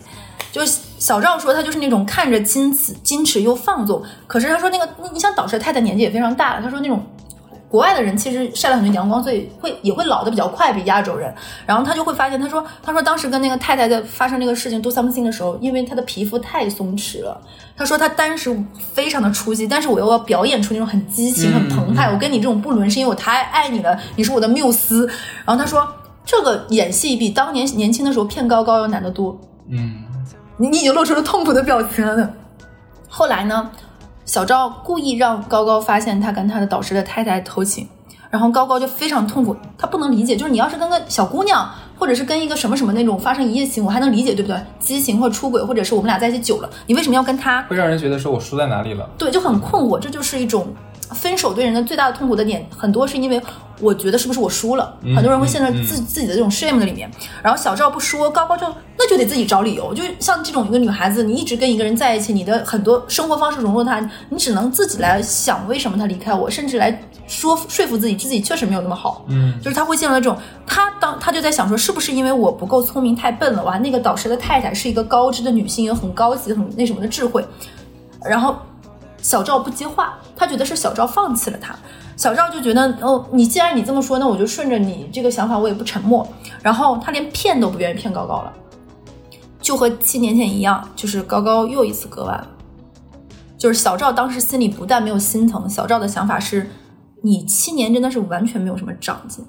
[0.52, 7.04] 就是小赵说他就是那种看着矜持矜持又放纵，可是他说那个你你想导师太太年纪也非常大了，他说那种
[7.70, 11.34] 国外的人其实晒了很多阳光，所以会也会老的比较快，比亚洲人。
[11.66, 17.40] 然后他就会发现，他说他说当时跟那个太太在发生这个事情 do something 的时候，因为他的皮肤太松弛了，
[17.76, 18.58] 他说他当时
[18.94, 22.10] 非常的出戏，但是我又要表演出那种很激情、很澎湃。
[22.10, 25.06] 我跟你这种不伦是因为我太爱你了，你是我的缪斯。
[25.46, 25.86] 然后他说
[26.26, 29.38] 这个演戏比当年年轻的时候骗高高要难得多。
[29.70, 30.04] 嗯，
[30.60, 32.28] 你你已经露出了痛苦的表情了呢。
[33.08, 33.70] 后来呢，
[34.26, 37.88] 小赵故意让高高发现他跟他的导师的太太偷情，
[38.32, 44.60] 然后高高就非常痛苦，他不能理解，就是你要是跟个小姑娘，或者是跟一个什么什么那种发生一夜情，我还能理解，对不对？
[44.80, 47.62] 激情或出轨，或者是我们俩在一起久了，你为什么要跟他？
[47.70, 49.08] 会让人觉得说我输在哪里了。
[49.16, 50.68] 对，就很困惑，这就是一种
[51.14, 53.42] 分手对人的最大的痛苦的点，很多是因为
[53.80, 57.10] 我觉得是不是我输了，嗯很多人会陷在自、自己的这种 shame 的里面。
[57.42, 58.68] 然后小赵不说，高高就
[58.98, 59.94] 那就得自己找理由。
[59.94, 69.26] 就像这种一个女孩子，你一直跟一个人在一起，你的很多生活方式融入他，你只能自己来想为什么他离开我，甚至来说说服自己自己确实没有那么好。
[69.28, 73.64] 嗯，就是他会陷入这种，他当他就在想说，是不是因为我不够聪明太笨了？
[73.64, 77.46] 哇，那个导师的太太是一个高知的女性，有很高级、很那什么的智慧，
[78.26, 78.58] 然后
[79.28, 81.76] 小赵不接话，他觉得是小赵放弃了他。
[82.16, 86.26] 小赵就觉得，哦，你既然你这么说，那我就顺着你这个想法，我也不沉默。
[86.64, 88.54] 然后他连骗都不愿意骗高高了，
[89.60, 92.42] 就和七年前一样，就是高高又一次割腕。
[93.58, 96.72] 就是小赵当时心里不但没有心疼，小赵的想法是，
[97.22, 99.46] 你七年真的是完全没有什么长进，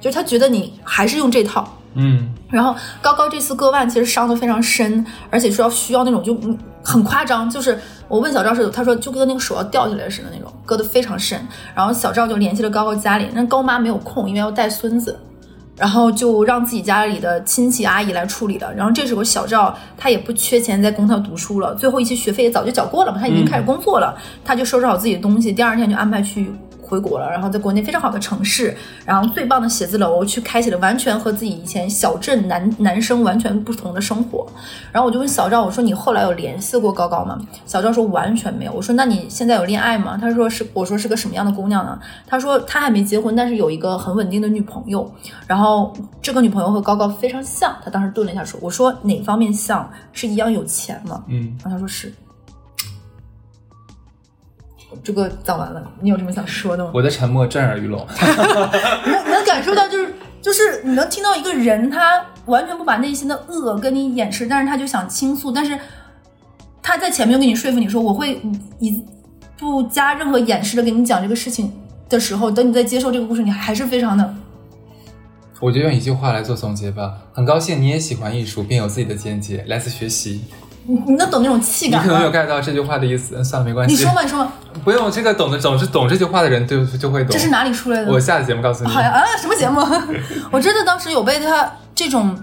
[0.00, 6.38] 就是他觉得你还是用这套，嗯，然后高高这次割腕其实伤的非常深，而且说要需要那种就
[6.82, 7.76] 很夸张，就是
[8.06, 11.40] 我问小赵是，他说就跟那个手要掉下来似的那种，割的非常深。
[11.74, 15.18] 然后小赵就联系了高高家里，那高妈没有空，因为要带孙子，
[15.76, 18.72] 然后就让自己家里的亲戚阿姨来处理了。
[18.72, 26.52] 然后这时候小赵他也不缺钱在供他读书了，最后一期学费也早就缴过了嘛，他已经开始工作了，他就收拾好自己的东西，第二天就安排去。
[26.90, 34.44] 回国了，然后在国内非常好的城市，然后最棒的写字楼，去开启了完全和自己以前小镇男男生完全不同的生活。
[34.90, 37.38] 然后我就问小赵，我说你后来有联系过高高吗？
[37.64, 38.72] 小赵说完全没有。
[38.72, 40.18] 我说那你现在有恋爱吗？
[40.20, 40.66] 他说是。
[40.72, 41.98] 我说是个什么样的姑娘呢？
[42.26, 45.10] 他说他还没结婚，但是有一个很稳定的女朋友。
[45.46, 47.76] 然后这个女朋友和高高非常像。
[47.84, 49.90] 他当时顿了一下说：“我说哪方面像？
[50.12, 52.12] 是一样有钱吗？”嗯，然后他说是。
[55.02, 56.90] 这个讲完了，你有什么想说的吗？
[56.94, 58.06] 我的沉默震耳欲聋。
[59.04, 65.78] 你能你能感受到，就是就是你能听到一个人，他完全不把内心的恶跟你掩饰，但是他就想倾诉，但是
[66.82, 68.40] 他在前面跟你说服你说我会
[68.78, 69.04] 一
[69.56, 71.72] 不加任何掩饰的跟你讲这个事情
[72.08, 74.34] 的时候，等你在接受这个故事，你还是非常的
[75.60, 77.18] 我就用一句话来做总结吧。
[77.34, 80.42] 很高兴你也喜欢艺术，并有自己的见解，来自学习。
[80.90, 83.94] 你你能懂那种气感你可能没有？get 到这句话的意思，嗯算了，没关系。
[83.94, 87.30] 你说吧，你说吧，不用这个懂得总是懂这句话的人就就会懂。
[87.30, 88.10] 这是哪里出来的？
[88.10, 88.90] 我下次节目告诉你。
[88.90, 89.80] 好呀啊，什么节目？
[90.50, 92.36] 我真的当时有被他这种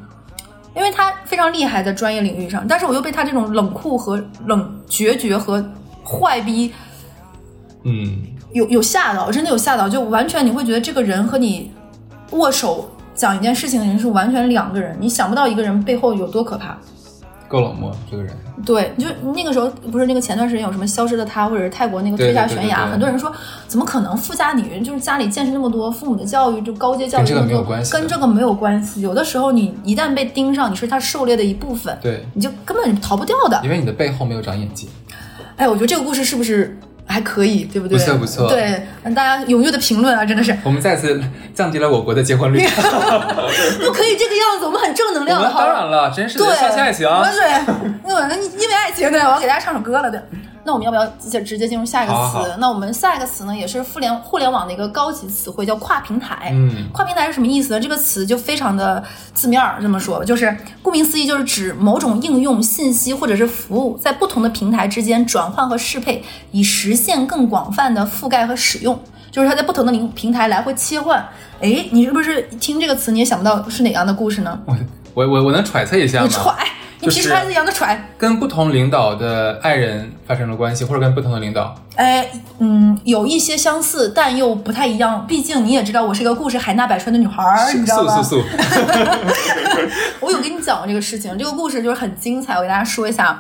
[0.74, 5.62] 因为他非常厉害在专业领域上，但是我又被他这种冷酷和冷决绝和
[6.06, 6.72] 坏逼
[7.84, 8.18] 嗯，
[8.54, 11.72] 有有吓到，真的有吓到，就完全你会觉得这个人和你
[12.32, 16.78] 握手讲一件事情的人是完全两个人，你想不到一个人背后有多可怕。
[17.48, 18.36] 够冷漠这个人。
[18.66, 23.32] 对，就那个时候不是那个前段时间有什么消失的他，或者是泰国那个对推下悬崖，很多人说
[23.68, 29.02] 怎么可能富家女人就是家里见识那么多，父母的教育就高阶教育跟这个没有关系跟这个没有关系。
[29.02, 33.62] 有的时候你一旦被盯上，你是他狩猎的一部分，对，你就根本逃不掉的。
[33.64, 34.90] 因为你的背后没有长眼睛。
[35.56, 36.78] 哎，我觉得这个故事是不是
[37.18, 37.98] 还可以，对不对？
[37.98, 41.20] 不错不错对，让大家踊跃的评论啊，真的是我们再次
[41.54, 42.60] 降低了我国的结婚率。
[43.84, 47.08] 不可以这个样子，我们很正能量的，当然了，真是的，对，相信爱情。
[47.08, 47.50] 我对，
[48.08, 48.22] 因为
[48.60, 50.20] 因为爱情，对，我要给大家唱首歌了，对。
[50.68, 52.18] 那我们要不要直接直接进入下一个词？
[52.18, 56.50] 好好好那我们下一个词呢，也是互联互联网的一个高级词汇，叫跨平台。
[56.52, 57.80] 嗯跨平台是什么意思呢？
[57.80, 59.02] 这个词就非常的
[59.34, 69.00] 字面儿这么说，就是顾名思义，就是指某种应用、信息或者是服务在不同的平台之间转换和适配，以实现更广泛的覆盖和使用。
[69.32, 71.26] 就是它在不同的平平台来回切换。
[71.62, 74.60] 哎，你是不是听这个词你也想不到是哪样的故事呢？
[74.66, 74.76] 我
[75.14, 76.26] 我我我能揣测一下吗？
[76.28, 76.54] 你揣，
[77.00, 78.10] 你就是皮揣子一样的揣。
[78.18, 82.28] 跟不同领导的爱人发生了关系，或者跟不同的领导，哎，
[82.60, 85.26] 嗯，有一些相似，但又不太一样。
[85.28, 88.22] 毕竟你也知道，我是一个故事海纳百川的女孩儿，你知道吗？
[88.22, 88.46] 素素素，
[90.22, 93.40] 我有跟你讲过这个事情，这个故事就是很精彩，我给大家说一下。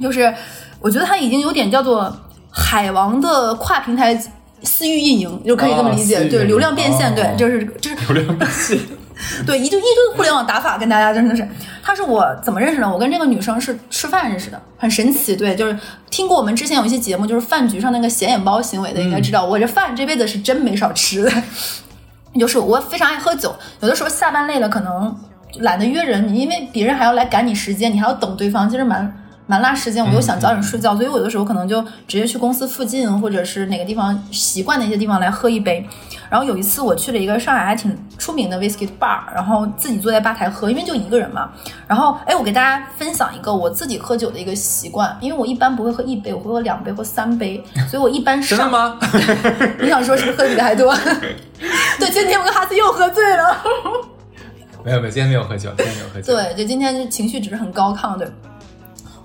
[0.00, 0.32] 就是
[0.80, 2.14] 我觉得它已经有点叫做
[2.50, 4.16] 海王的跨平台
[4.62, 6.24] 私域运营，就可以这么理解。
[6.24, 8.78] 对，流量变现，哦对，就是就是流量变现。
[9.44, 11.46] 对，一堆一堆互联网打法跟大家真的是，
[11.82, 12.88] 他是我怎么认识的？
[12.88, 15.34] 我跟这个女生是吃饭认识的，很神奇。
[15.34, 15.76] 对，就是
[16.10, 21.32] 听过我们之前有一期节目，就是饭局上那个显眼包行为的，应该知道，我这饭这辈子是真没少吃的。
[22.38, 25.16] 就是我非常爱喝酒，有的时候下班累了，可能
[25.60, 29.12] 懒得约人，你因为别人还要来赶你时间，你还要等对方，其实蛮
[29.48, 30.04] 蛮拉时间。
[30.06, 35.84] 我又想早点睡觉，所以我有的时候可能就直接去公司附近或者是哪个地方习惯的一些地方来喝一杯。
[36.30, 41.50] 然后有一次我去了一个上海还挺出名的 whisky bar，然后自己坐在吧台喝，因为就一个人嘛。
[41.86, 48.98] 然后哎，我给大家分享一个我自己喝酒的一个习惯，因为我一般不会喝一杯，我会喝两杯或三杯，所以我一般上真的吗？
[49.80, 50.94] 你想说是不是喝的比他还多？
[51.98, 53.56] 对，今天我跟哈斯又喝醉了。
[54.84, 56.34] 没有没有，今天没有喝酒，今天没有喝酒。
[56.34, 58.28] 对，就今天情绪只是很高亢，对。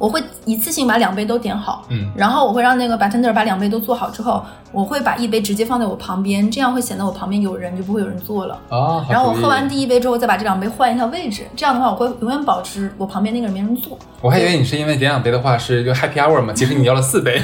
[0.04, 2.12] 我会一次性把两杯都点好，嗯。
[2.14, 8.60] 然后我会让那个 bartender 把两杯都做好之后，我会把一杯直接放在我旁边，这样会显得我旁边有人，就不会有人坐了。
[8.70, 13.98] 啊，然后我喝完第一杯之后，再把这两杯换一下位置，这样的话我会永远保持我旁边那个人没人坐。
[14.20, 17.40] 我还以为你是因为点两杯的话是就 happy hour 嘛，其实你要了四杯。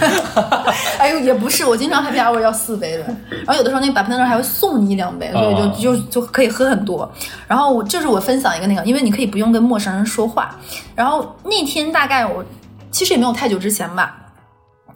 [0.97, 7.09] 哎呦，也不是，我经常 happy hour 要四杯的，然后有的时候那个 bartender 还会送你一两杯，所以就哦就就可以喝很多。
[7.47, 10.55] 然后我就是我分享一个那个，因为你可以不用跟陌生人说话。
[10.95, 12.43] 然后那天大概我
[12.91, 14.15] 其实也没有太久之前吧，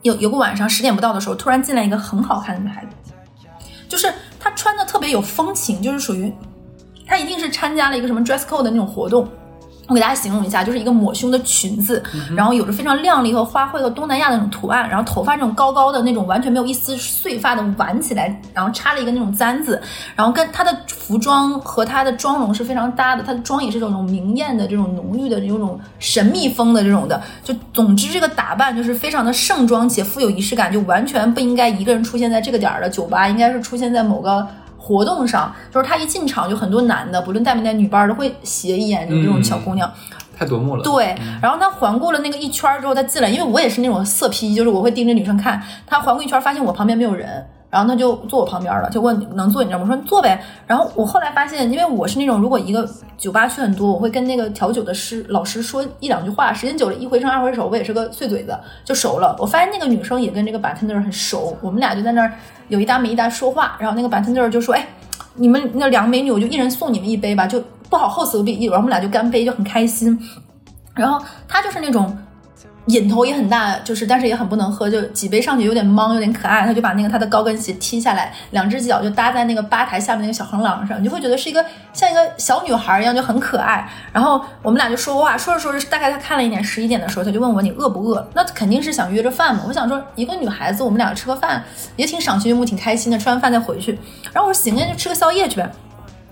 [0.04, 3.14] 有有个晚上十点不到的时候，突然进来一个很好看的女孩子，
[3.90, 6.32] 就是她穿的特别有风情，就是属于
[7.08, 9.28] 她一定是参加了一个什么 dress code 的那种活动。
[9.88, 12.02] 我给大家形容一下，就是一个抹胸的裙子，
[12.38, 19.82] 然后有着非常亮丽和花卉和东南亚的那种图案，然后头发那种高高的那种完全没有一丝碎发的挽起来，然后插了一个那种簪子，
[20.16, 34.48] 然后跟她的服装和她的妆容是非常搭的，她的妆也是这种明艳的这种浓郁的这种神秘风的这种的，就总之这个打扮就是非常的盛装且富有仪式感，就完全不应该一个人出现在这个点儿的酒吧，应该是出现在某个。
[34.84, 39.90] 活动上，就是他一进场就很多男的，不论带没带女伴儿，都会斜一眼，就这种小姑娘。
[40.38, 40.84] 太夺目了。
[40.84, 45.62] 对，然后他环顾了那个一圈儿之后，他进来，因为我也是那种色批，就是我会盯着女生看。
[45.88, 49.84] 他环顾一圈儿，发现我旁边没有人，然后他就坐我旁边了，就问能坐你这儿吗？
[49.84, 50.40] 我说你坐呗。
[50.68, 58.56] 然后我后来发现，因为我是那种如果一个酒吧去很多，我会跟那个调酒的师老师说一两句话，时间久了，一回生二回熟，我也是个碎嘴子，
[58.86, 59.36] 就熟了。
[59.40, 62.32] 我发现那个女生也跟这个 bartender 很熟，我们俩就在那儿
[62.68, 64.88] 有一搭没一搭说话，然后那个 bartender 就说，哎。
[65.36, 67.60] 你们那两个美女，我就一人送你们一杯吧，就
[67.90, 70.16] 不好厚此薄彼，然后我们俩就干杯，就很开心。
[70.94, 72.16] 然后他就是那种
[72.88, 83.90] 瘾头也很大，就是但是也很不能喝，就几杯上去有点懵，有点可爱，他就把那个他的高跟鞋踢下来，两只脚就搭在那个吧台下面那个小横廊上，你就会觉得是一个像一个小女孩一样，就很可爱。
[84.12, 88.28] 然后我们俩就说话，说着说着，大概他看了一点，十一点的时候，他就问我你饿不饿？
[88.34, 89.64] 那肯定是想约着饭嘛。
[89.66, 91.64] 我想说一个女孩子，我们俩吃个饭
[91.96, 93.98] 也挺赏心悦目，挺开心的，吃完饭再回去。
[94.34, 95.72] 然后我说行啊，就吃个宵夜去呗。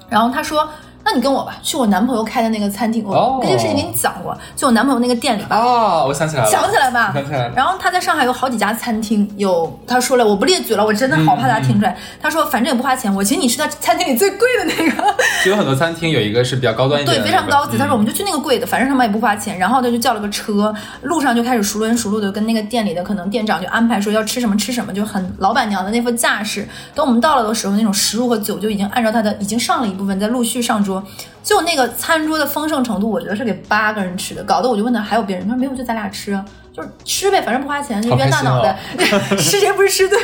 [0.09, 0.67] 然后他说。
[1.15, 5.55] 你跟我吧，去我男朋友开的那个餐厅，我哦这个事情给你讲过，就我男朋友那个店里吧。
[5.55, 7.53] 啊，我想起来了，想起来吧，想起来了。
[7.55, 11.95] 然后他在上海有好几家餐厅，有他说了，我不列举了，我真的好怕他听出来。
[12.21, 17.77] 他说反正也不花钱，我请你吃他餐厅里最贵的那个， 就有很多餐厅有一个是比较高端一点对，非常高级。
[17.77, 19.57] 他说我们们就去那个贵的，反正他们也不花钱。
[19.57, 26.67] 然后他就叫了个车，路上就开始熟轮熟路的跟那个店里的可能店长就安排说要吃什么吃什么，就很老板娘的那副架势。
[26.95, 31.00] 等我们到了的时候，那种食物和酒就已经按照他的已经上了一部分，在陆续上桌。
[31.43, 38.77] 就那个餐桌的丰盛程度，我觉得是给八个人吃的，搞得我就问他还有别人，他说没有，就咱俩吃啊，就是吃呗，反正不花钱，就冤大脑袋。
[38.97, 40.19] 哦， 吃谁不是吃对。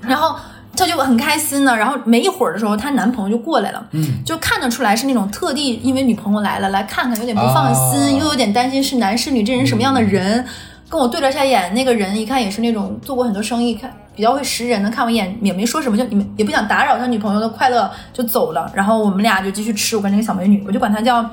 [0.00, 0.36] 然后
[0.76, 10.46] 她就很开心呢，然后没一会儿的时候，她男朋友就过来了，嗯，就看得出来是那种特地因为女朋友来了来看看，有点不放心，哦又有点担心是男是女，这人什么样的人。
[10.88, 18.70] 跟我对了一下眼，那个人一看也是那种做过很多生意，看比较会识人的，看我一眼也没说什么，就你们也不想打扰他女朋友的快乐，就走了。
[18.74, 21.28] 然后我们俩就继续吃，我跟那个小美女，我就管她叫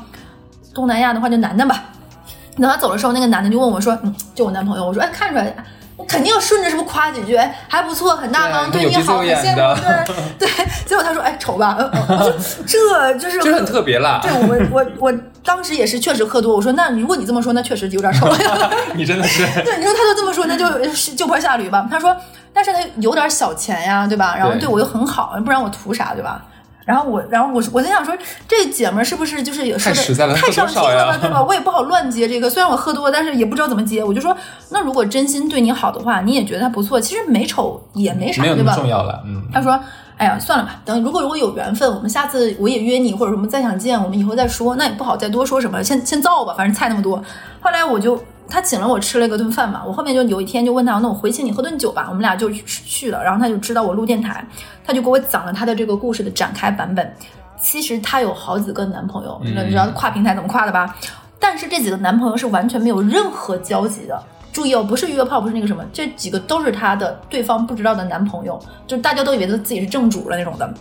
[0.74, 1.86] 东南亚的话就楠楠吧。
[2.58, 5.54] 等他走的时候，那个男的就问我说：“嗯，就我男朋友。”我说：“哎，看出来，
[5.98, 7.36] 我肯定要顺着是不是夸几句？
[7.36, 9.56] 哎，还不错，很大方，对对你好，羡慕。
[9.58, 10.06] 的
[10.40, 10.66] 对对。
[10.86, 12.34] 结果 他说：“哎，丑吧？”呃呃我说
[12.68, 14.20] 这就是就是很特别啦。
[14.22, 18.28] 对我我我当时也是确实喝多，我说那如果你这么说，那确实有点丑。
[18.94, 21.88] 你真的是对，你说他就这么说，那就是就坡下驴吧。
[21.90, 22.16] 他说，
[22.54, 24.36] 但是他有点小钱呀，对吧？
[24.38, 26.44] 然后对对我又很好，不然我图啥，对吧？
[26.86, 28.16] 然后我，然后我我在想说，
[28.48, 31.44] 这姐们儿是不是就是也太实在了太上心了对吧？
[31.44, 34.04] 我也不好乱接这个，虽然我喝多，但是也不知道怎么接。
[34.04, 34.38] 我就说，
[34.70, 38.82] 那如果真心对你好的话，你也觉得他不错，其实美丑也没啥，没有那么对吧？
[38.82, 39.42] 重要了，嗯。
[39.52, 39.80] 他说
[40.18, 44.76] ：“哎呀，算了吧，等如果如果有缘分，我们下次我也约你，或者什么再想见，我们以后再说。
[44.76, 47.18] 那也不好再多说什么，先先造吧，反正菜那么多。
[47.62, 53.24] 后来我就他请了我吃了一个顿饭嘛，我后面就有一天就问他，那我回请你喝顿酒吧，我们俩就去去了。
[53.24, 54.46] 然后他就知道我录电台，
[54.86, 57.14] 他就给我讲了他的这个故事的展开版本。
[57.60, 60.96] 其实她有好几个男朋友，嗯你知道跨平台怎么跨的吧？
[61.40, 64.24] 但是这几个男朋友是完全没有任何交集的。
[64.52, 70.74] 注意哦，不是约炮，不是那个什么，这几个都是她的对方不知道的男朋友，就大家都以为他自己是正主了那种的，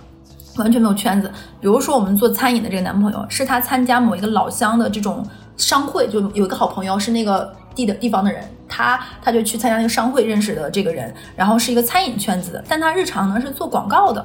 [0.57, 1.31] 完全没有圈子。
[1.61, 5.25] 比如说我们做餐饮的这个男朋友，是他参加某一个老乡的这种
[5.57, 14.25] 商会，就有一个好朋友是那个地的地方的人，他他就去参加那个商会认识的这个人，然后是一个餐饮圈子的，但他日常呢是做广告的。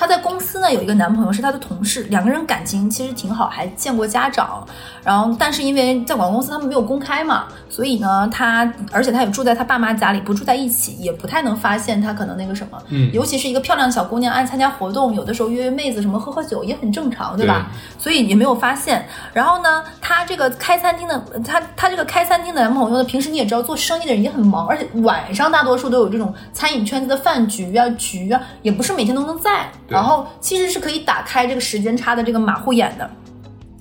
[0.00, 4.66] 她在公司呢有一个男朋友是她的同事，两个人感情其实挺好，还见过家长。
[5.04, 12.82] 然后，但是因为在广告公司他们没有公开嘛，所以呢，她而且她也住在她爸妈家里，不住在一起，也不太能发现她可能那个什么。
[12.88, 17.66] 嗯尤其是一个漂亮的小姑娘，爱参加活动，有的时候约约妹子什么喝喝酒也很正常，对吧？
[17.98, 19.06] 所以也没有发现。
[19.34, 29.70] 然后呢，她这个开餐厅的，她她这个开餐厅的男朋友呢，平时你也知道做生意的人也很忙，而且晚上大多数都有这种餐饮圈子的饭局啊、局啊，也不是每天都能在。
[29.90, 33.10] 然后其实是可以打开这个时间差的这个马虎眼的。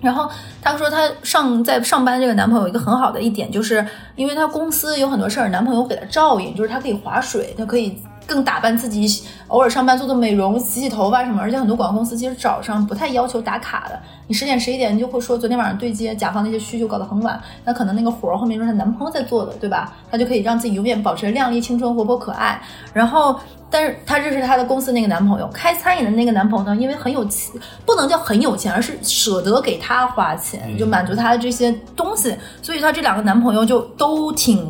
[0.02, 0.30] 然后
[0.62, 3.86] 她说，她上在上班这个男朋友一个很好的一点，就是
[4.16, 11.42] 因为她公司有很多事儿，男朋友给她照应，就是她可以划水，她可以更打扮自己，偶尔上班做做美容、洗洗头发什么。
[11.42, 19.92] 而且很多广告公司其实早上不太要求打卡的，你十点十一点就会说昨天晚上对接甲方那些需求搞得很晚，那可能那个活儿后面就是她男朋友在做的，对吧？
[20.12, 22.62] 她就可以让自己永远保持靓丽、青春、活泼、可爱。
[22.94, 23.40] 然后。
[23.72, 27.54] 但是她这是她的公司那个男朋友，开餐饮的那个男朋友呢，因为很有钱，
[27.86, 34.68] 不能叫很有钱，而是舍得给她花钱，就满足她的这些东西，所以她这两个男朋友就都挺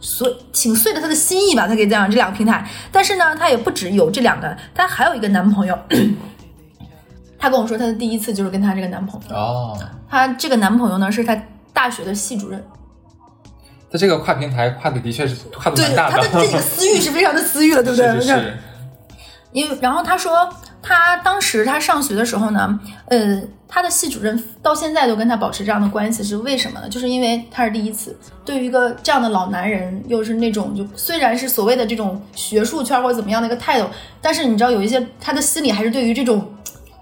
[0.00, 2.68] 所挺遂了他的心意吧，他可以这样这两个平台。
[2.92, 5.78] 但是呢，他也不只有这两个，他还有一个男朋友。
[7.40, 9.78] 他跟我说，他的第一次就是跟他这个男朋友，哦，
[10.10, 11.40] 他这个男朋友呢是他
[11.72, 12.60] 大学的系主任，
[13.92, 18.06] 他这个跨平台跨的的确是跨的对蛮大她的这个私欲是非常的私欲了，对不对？
[18.18, 18.58] 是是是，
[19.52, 20.52] 因为然后他说，
[20.88, 26.88] 他当时他上学的时候呢，呃，他的系主任到现在都跟他保持这样的关系，是为什么呢？
[26.88, 33.86] 就是因为他是第一次，对于一个这样的老男人，又是那种就虽然是所谓的这种学术圈或者怎么样的一个态度，
[34.22, 36.50] 但是你知道有一些他的心里还是对于这种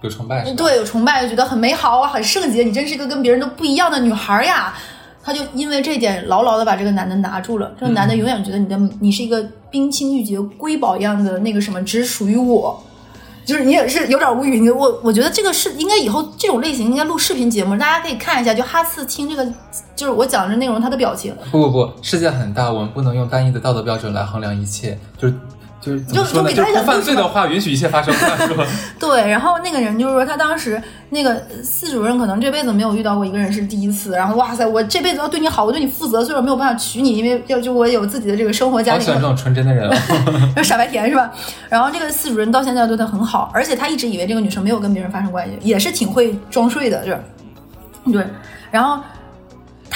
[0.01, 0.43] 有崇拜？
[0.53, 4.73] 对有崇拜，就觉得很美好啊，很圣洁，你真是一个跟别人都不一样的女孩呀。
[5.23, 12.83] 他就因为这一点牢牢的把这个男的拿住了，这个男的永远觉得你的你是一个冰清玉洁、瑰宝一样的那个什么，只属于我。
[13.47, 19.53] 就是你也是有点无语，你我我觉得这个是应该以后这种类型应该录视频节目，大家可以看一下，就哈次听这个，
[19.95, 24.99] 就是我讲的内容，他的表情，不不不，世界很大，我们不能用单一的道德标准来衡量一切。
[25.17, 25.33] 就是
[25.81, 25.97] 就？
[25.99, 28.13] 就就就给他一个罪的话，允许一切发生。
[28.13, 28.65] 是吧？
[28.99, 39.95] 对，然后那个人就是说，他当时那个系主任可能这辈子没有遇到过一个人是第一次，然后哇塞，我这辈子要对你好，我对你负责，虽然没有办法娶你，因为要就我有自己的这个生活家庭好喜欢这种纯真的人哦。
[40.55, 41.31] 就傻白甜是吧？
[41.69, 47.19] 然后这个系主任到现在对他很好，而且他一直以为这个女生没有跟别人发生关系，也是挺会装睡的，就是
[48.11, 48.25] 对。
[48.69, 49.01] 然后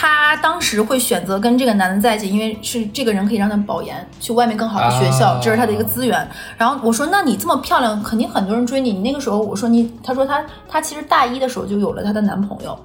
[0.01, 6.27] 她当时会选择跟这个男的在一起，因为是这个人可以让她保研，去外面更好的学校，这是她的一个资源。
[6.57, 8.93] 然后我说，那你这么漂亮，肯定很多人追你。
[8.93, 12.75] 你那个时候，我说你，她说她，她其实大一的时候就有了她的男朋友。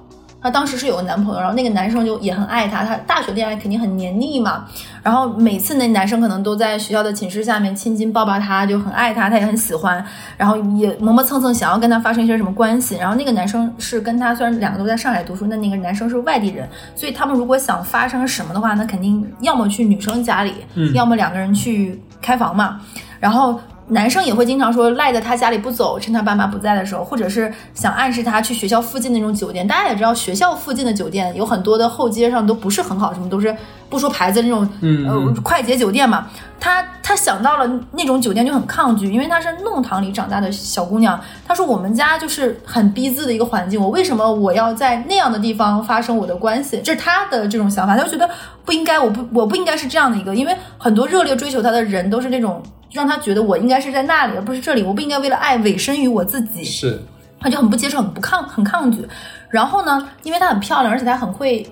[0.41, 4.65] 她当时是有个男朋友，然后那个男生就也很爱她，她大学恋爱肯定很黏腻嘛，
[5.01, 10.03] 然后每次那男生可能都在学校的寝室下面亲亲抱抱她，就很爱她，她也很喜欢，
[10.37, 12.95] 然后也磨磨蹭蹭想要跟她发生一些什么关系。
[12.95, 20.53] 然后那个男生是跟她虽然两个都在上海读书，那那个男生是外地人，所以他们如果想发生什么的话，那肯定要么去女生家里，
[20.93, 22.79] 要么两个人去开房嘛。
[23.19, 23.59] 然后
[23.89, 29.65] 男生也会经常说赖在他家里不走，趁他爸妈不在的时候，或者是想暗示他去学校附近那种酒店。
[29.65, 33.55] 大家也知道，学校附近的酒店有很多的后街上都不是很好，什么都是
[33.89, 36.27] 不说牌子那种，嗯呃，快捷酒店嘛。
[36.59, 41.17] 他他想到了那种酒店就很抗拒，因为她是弄堂里长大的小姑娘。
[41.47, 46.81] 她说我们家就是很逼仄的一个环境，我为什么我要在那样的地方发生我的关系？
[46.83, 48.29] 这是她的这种想法，她就觉得
[48.65, 52.61] 不应该，我不我不应该是这样的一个，因为很多热烈追求她的人都是那种。
[52.91, 54.83] 让他觉得我应该是在那里，而不是这里。
[54.83, 56.63] 我不应该为了爱委身于我自己。
[56.63, 57.01] 是，
[57.39, 59.07] 他就很不接受，很不抗，很抗拒。
[59.49, 61.65] 然后呢，因为她很漂亮，而且她很会。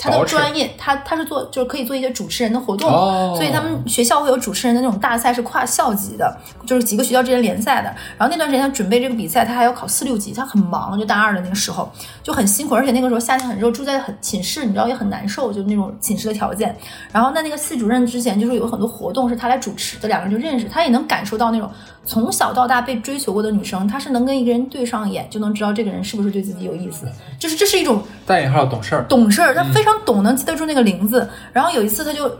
[0.00, 6.34] 她的专业，他他是做就是可以做一些主持人的活动，哦所以他们学校会有主持人的那种大赛，是跨校级的，
[6.64, 7.94] 就是几个学校之间联赛的。
[8.16, 11.90] 然后那段时间他准备这个比赛，他还要考四六级，他很忙，就大二的那个时候
[12.22, 16.74] 就很辛苦，而且那个时候夏天很热，住在很寝室，你知道也很难受，就那种寝室的条件。
[17.12, 21.70] 然后那那个系主任之前就是有很多活动是他来主持的，两个人就认识，他也能感受到那种
[22.06, 27.06] 从小到大被追求过的女生，她是能跟一个人对上眼，就能知道这个人是不是对自己有意思，
[27.38, 29.04] 就是这是一种带引号懂事儿。
[29.04, 31.28] 懂事儿，她非常懂，能记得住那个名字。
[31.52, 32.30] 然后有一次她就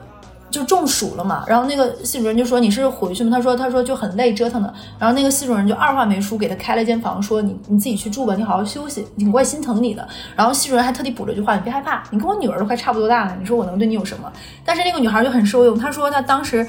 [0.51, 3.31] 就中暑了嘛，然后那个系主任就说你是回去吗？
[3.31, 4.75] 她说她说就很累折腾的。
[4.99, 10.09] 然后那个系主任就二话没说给她开了间房，说你你自己去住吧，你好好休息，我也心疼你的。
[10.35, 14.33] 然后系主任还特地补了句话，你别害怕，你跟我女儿都快差不多大了，你说我能对你有什么？
[14.65, 16.67] 但是那个女孩就很受用，她说她当时。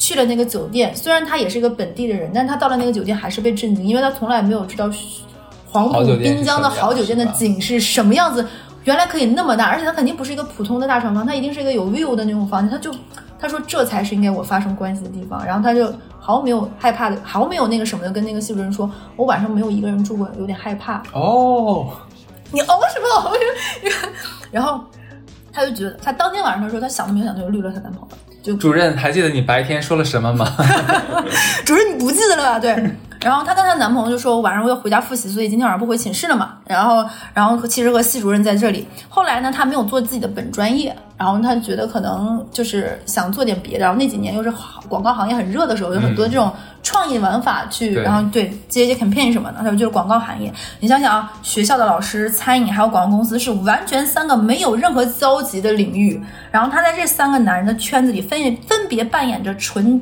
[0.00, 4.90] 去了那个酒店，虽然他也是一个本地的人，但他到了那个酒店还是被震惊，因为他从来没有知道
[5.66, 8.44] 黄浦好酒店是滨江的好酒店的景是什么样子。
[8.84, 12.70] 原来可以那么大，而且他肯定不是一个普通的大床房，他一定是一个有 view 的那种房间。
[12.70, 12.90] 他就
[13.38, 21.02] 他说这才是应该我发生关系的地方，然后他就毫没有害怕的，毫没有那个什么的跟那个系主任说，我晚上没有一个人住过，有点害怕。
[21.12, 21.88] 哦，
[22.50, 23.32] 你熬什么熬？
[24.50, 24.82] 然后
[25.52, 28.08] 他就觉得，他当天晚上的时候他想都没有想就绿了她男朋友，
[28.42, 30.46] 就主任还记得你白天说了什么吗？
[31.64, 32.58] 主任你不记得了吧？
[32.58, 32.74] 对。
[33.22, 36.54] 然后她跟她男朋友就说晚上我要回家复习，所以今天晚上不回寝室了嘛。
[36.66, 37.04] 然后，
[37.34, 38.86] 然后其实和系主任在这里。
[39.08, 43.84] 后来呢，她没有做自己的本专业，然后她觉得可能就是想做点别的。
[43.84, 44.52] 然后那几年又是
[44.88, 46.50] 广告行业很热的时候，有很多这种
[46.82, 49.58] 创意玩法去，对然后对接一些 campaign 什么的。
[49.58, 50.50] 她说就是广告行业，
[50.80, 56.18] 你想想啊，学校的老师、餐饮还有广告公司是完全三个没有任何交集的领域。
[56.50, 60.00] 然后她在这三个男人的圈子里分分别扮演着纯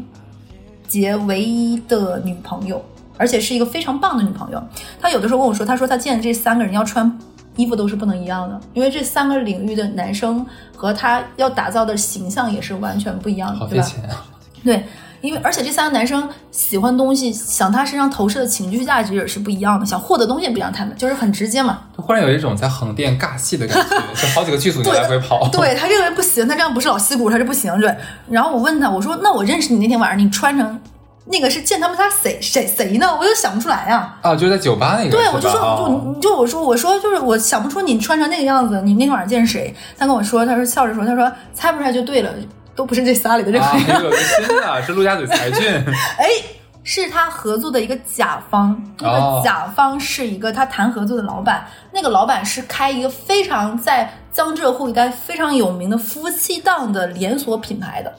[0.86, 2.82] 洁唯一的女朋友，
[3.18, 4.62] 而且是一个非常棒的女朋友。
[5.00, 7.18] 她有的时候跟我说，她说她见的这三个人要穿
[7.56, 10.46] 衣服都是不能一样的，因为这三个领域的男生
[10.76, 13.84] 和她要打造的形象也是完全不一样的，对吧？
[13.84, 14.24] 好费钱啊！
[14.64, 14.84] 对，
[15.20, 21.80] 因为而且这三个男生喜欢东西，想他身上投射的情绪价值也是不一样的，想获得东西也不一样，他们就是很直接嘛。
[21.96, 25.48] 就忽然有一种在横店尬戏的感觉， 就好几个剧组你来回跑。
[25.48, 27.76] 对他这个人不行，他这样不是老戏骨，他是不行。
[27.80, 27.92] 对，
[28.28, 30.80] 然后我问他，我说那我认识你那天晚上，你穿成
[31.30, 33.06] 那个是见他们仨谁谁谁呢？
[33.18, 35.10] 我就想不出来呀、啊，就是在酒吧那个。
[35.10, 39.74] 对，我就说，就哦你就我说，我说就是我想不出你穿成那个样子，你那天晚上见谁？
[39.98, 42.32] 他跟我说，他说笑着说，他说猜不出来就对了，
[42.74, 43.92] 都不是这仨里的任何啊，一个。
[44.04, 45.68] 有个新的 是陆家嘴才俊，
[46.18, 46.26] 哎，
[46.82, 58.14] 是他合作的一个甲方，那哦个甲方是一个他谈合作的老板，那个老板是开一个非常在江浙沪一带非常有名的夫妻档的连锁品牌的，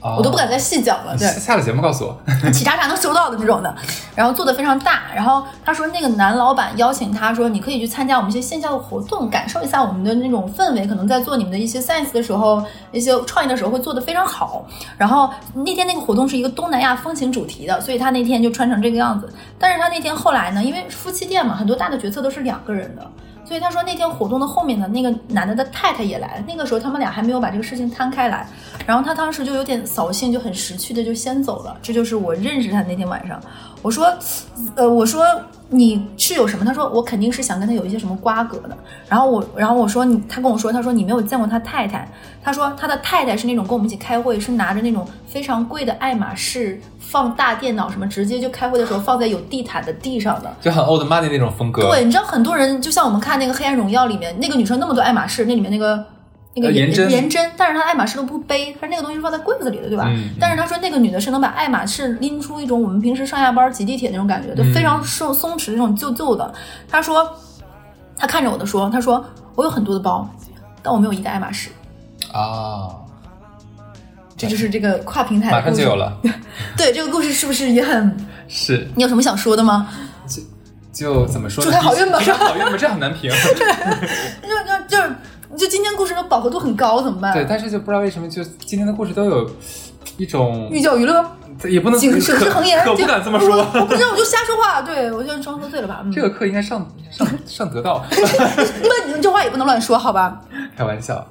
[0.00, 1.16] 我都不敢再细讲了。
[1.16, 2.50] 对下，下了节目告诉我。
[2.52, 3.74] 企查查能收到的这种的，
[4.14, 5.02] 然后做的非常大。
[5.14, 10.86] 然后他说那个男老板邀请他说，你可以去参加我们一些线下的活动，感受一下我们的那种氛围。
[10.86, 14.64] 可能在做你们的一些 science 的时候，一些创意的时候会做的非常好。
[14.96, 19.32] 然后那天那个活动是一个东南亚风情主题的，所以他那天就穿成这个样子。
[19.58, 23.04] 但是他那天后来呢，因为夫妻店嘛，很多大的决策都是两个人的。
[23.48, 28.46] 所以他说那天活动的后面的那个男的的太太也来了，那个时候他们俩还没有把这个事情摊开来，
[28.84, 31.74] 然后他当时就有点扫兴，就很识趣的就先走了。
[31.80, 33.40] 这就是我认识他那天晚上。
[33.80, 34.12] 我说，
[34.74, 35.24] 呃，我说
[35.68, 36.64] 你是有什么？
[36.64, 38.76] 他说我肯定是想跟他有一些什么瓜葛的。
[39.08, 42.06] 然后我，然后我说你，他跟我说，他说你没有见过他太太。
[42.42, 46.78] 他说他的太太是那种跟我们一起开会，是拿着那种非常贵的爱马仕
[47.10, 50.54] 放大电脑什么，直接就开会的时候放在有地毯的地上的。
[50.60, 51.82] 就很 old money 那种风格。
[51.82, 56.04] 对，你知道很多人就像我们看那个《黑暗荣耀》里面那个女生那么多爱马仕，那里面那个。
[56.54, 60.10] 那个颜真，颜真，但是她爱马仕都不背，她那个东西是放在柜子里的，对吧？
[60.40, 66.52] 但是她说那个女的是能把爱马仕拎出一种我们平时上下班挤地铁那种感觉，就非常松松弛那种旧旧的。
[66.88, 67.30] 她说，
[68.16, 70.28] 她看着我的说，她说我有很多的包，
[70.82, 71.70] 但我没有一个爱马仕。
[72.32, 72.90] 啊，
[74.38, 76.16] 这就是这个跨平台，马上就有了。
[76.76, 78.16] 对这个故事是不是也很？
[78.48, 79.88] 是你有什么想说的吗？
[80.26, 80.40] 就
[80.92, 81.62] 就怎么说？
[81.62, 83.30] 祝他好运吧，祝他好运吧，这很难评。
[84.40, 85.14] 就就就。
[85.56, 87.32] 就今天故事的饱和度很高，怎么办？
[87.32, 89.50] 对，但是就不知道为什么，就今天的故事都有
[90.18, 91.24] 一种寓教于乐，
[91.64, 93.56] 也不能警示恒言，可不敢这么说。
[93.56, 94.82] 我不知道，我就瞎说话。
[94.82, 96.04] 对我就装喝醉了吧？
[96.12, 98.04] 这个课应该上上上得到。
[98.10, 100.38] 那你们这话也不能乱说，好吧？
[100.76, 101.26] 开玩笑。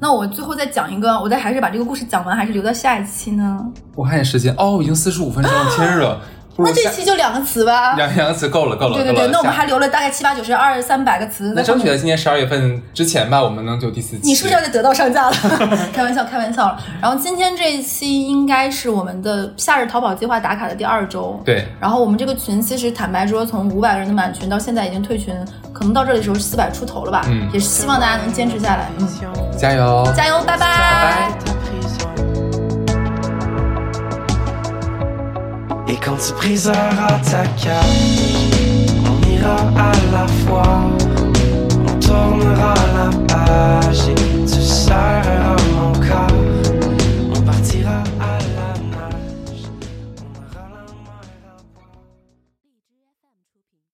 [0.00, 3.64] 那我最后再讲一个，我再还是把这个故事讲完，还是留到下一期呢？
[3.94, 6.18] 我看眼时间，哦，已经四十五分钟了， 天热。
[6.56, 8.94] 那这期就两个词吧，两两个词够了，够了。
[8.94, 11.54] 对对对，那我们还留了大概七八九十二三百个词。
[11.56, 14.20] 那争取在今年十二月份之前吧，我们能就第四期。
[14.24, 15.36] 你是不是要在得到上架了？
[15.94, 16.78] 开玩笑，开玩笑了。
[17.00, 21.40] 然后今天这一期应该是我们的夏日淘宝计划打卡的第二周。
[21.44, 21.66] 对。
[21.80, 25.34] 然后我们这个群其实坦白说，从五百个人的满群到现在已经退群，
[25.72, 27.24] 可能到这里的时候四百出头了吧。
[27.28, 27.48] 嗯。
[27.54, 28.90] 也是希望大家能坚持下来。
[28.98, 29.08] 嗯。
[29.56, 30.12] 加油！
[30.14, 30.38] 加油！
[30.46, 30.66] 拜拜！
[30.66, 31.79] 拜拜。
[35.90, 37.82] Et quand tu briseras ta cage,
[39.04, 40.88] on ira à la fois,
[41.84, 46.39] on tournera la page et tu serreras mon corps.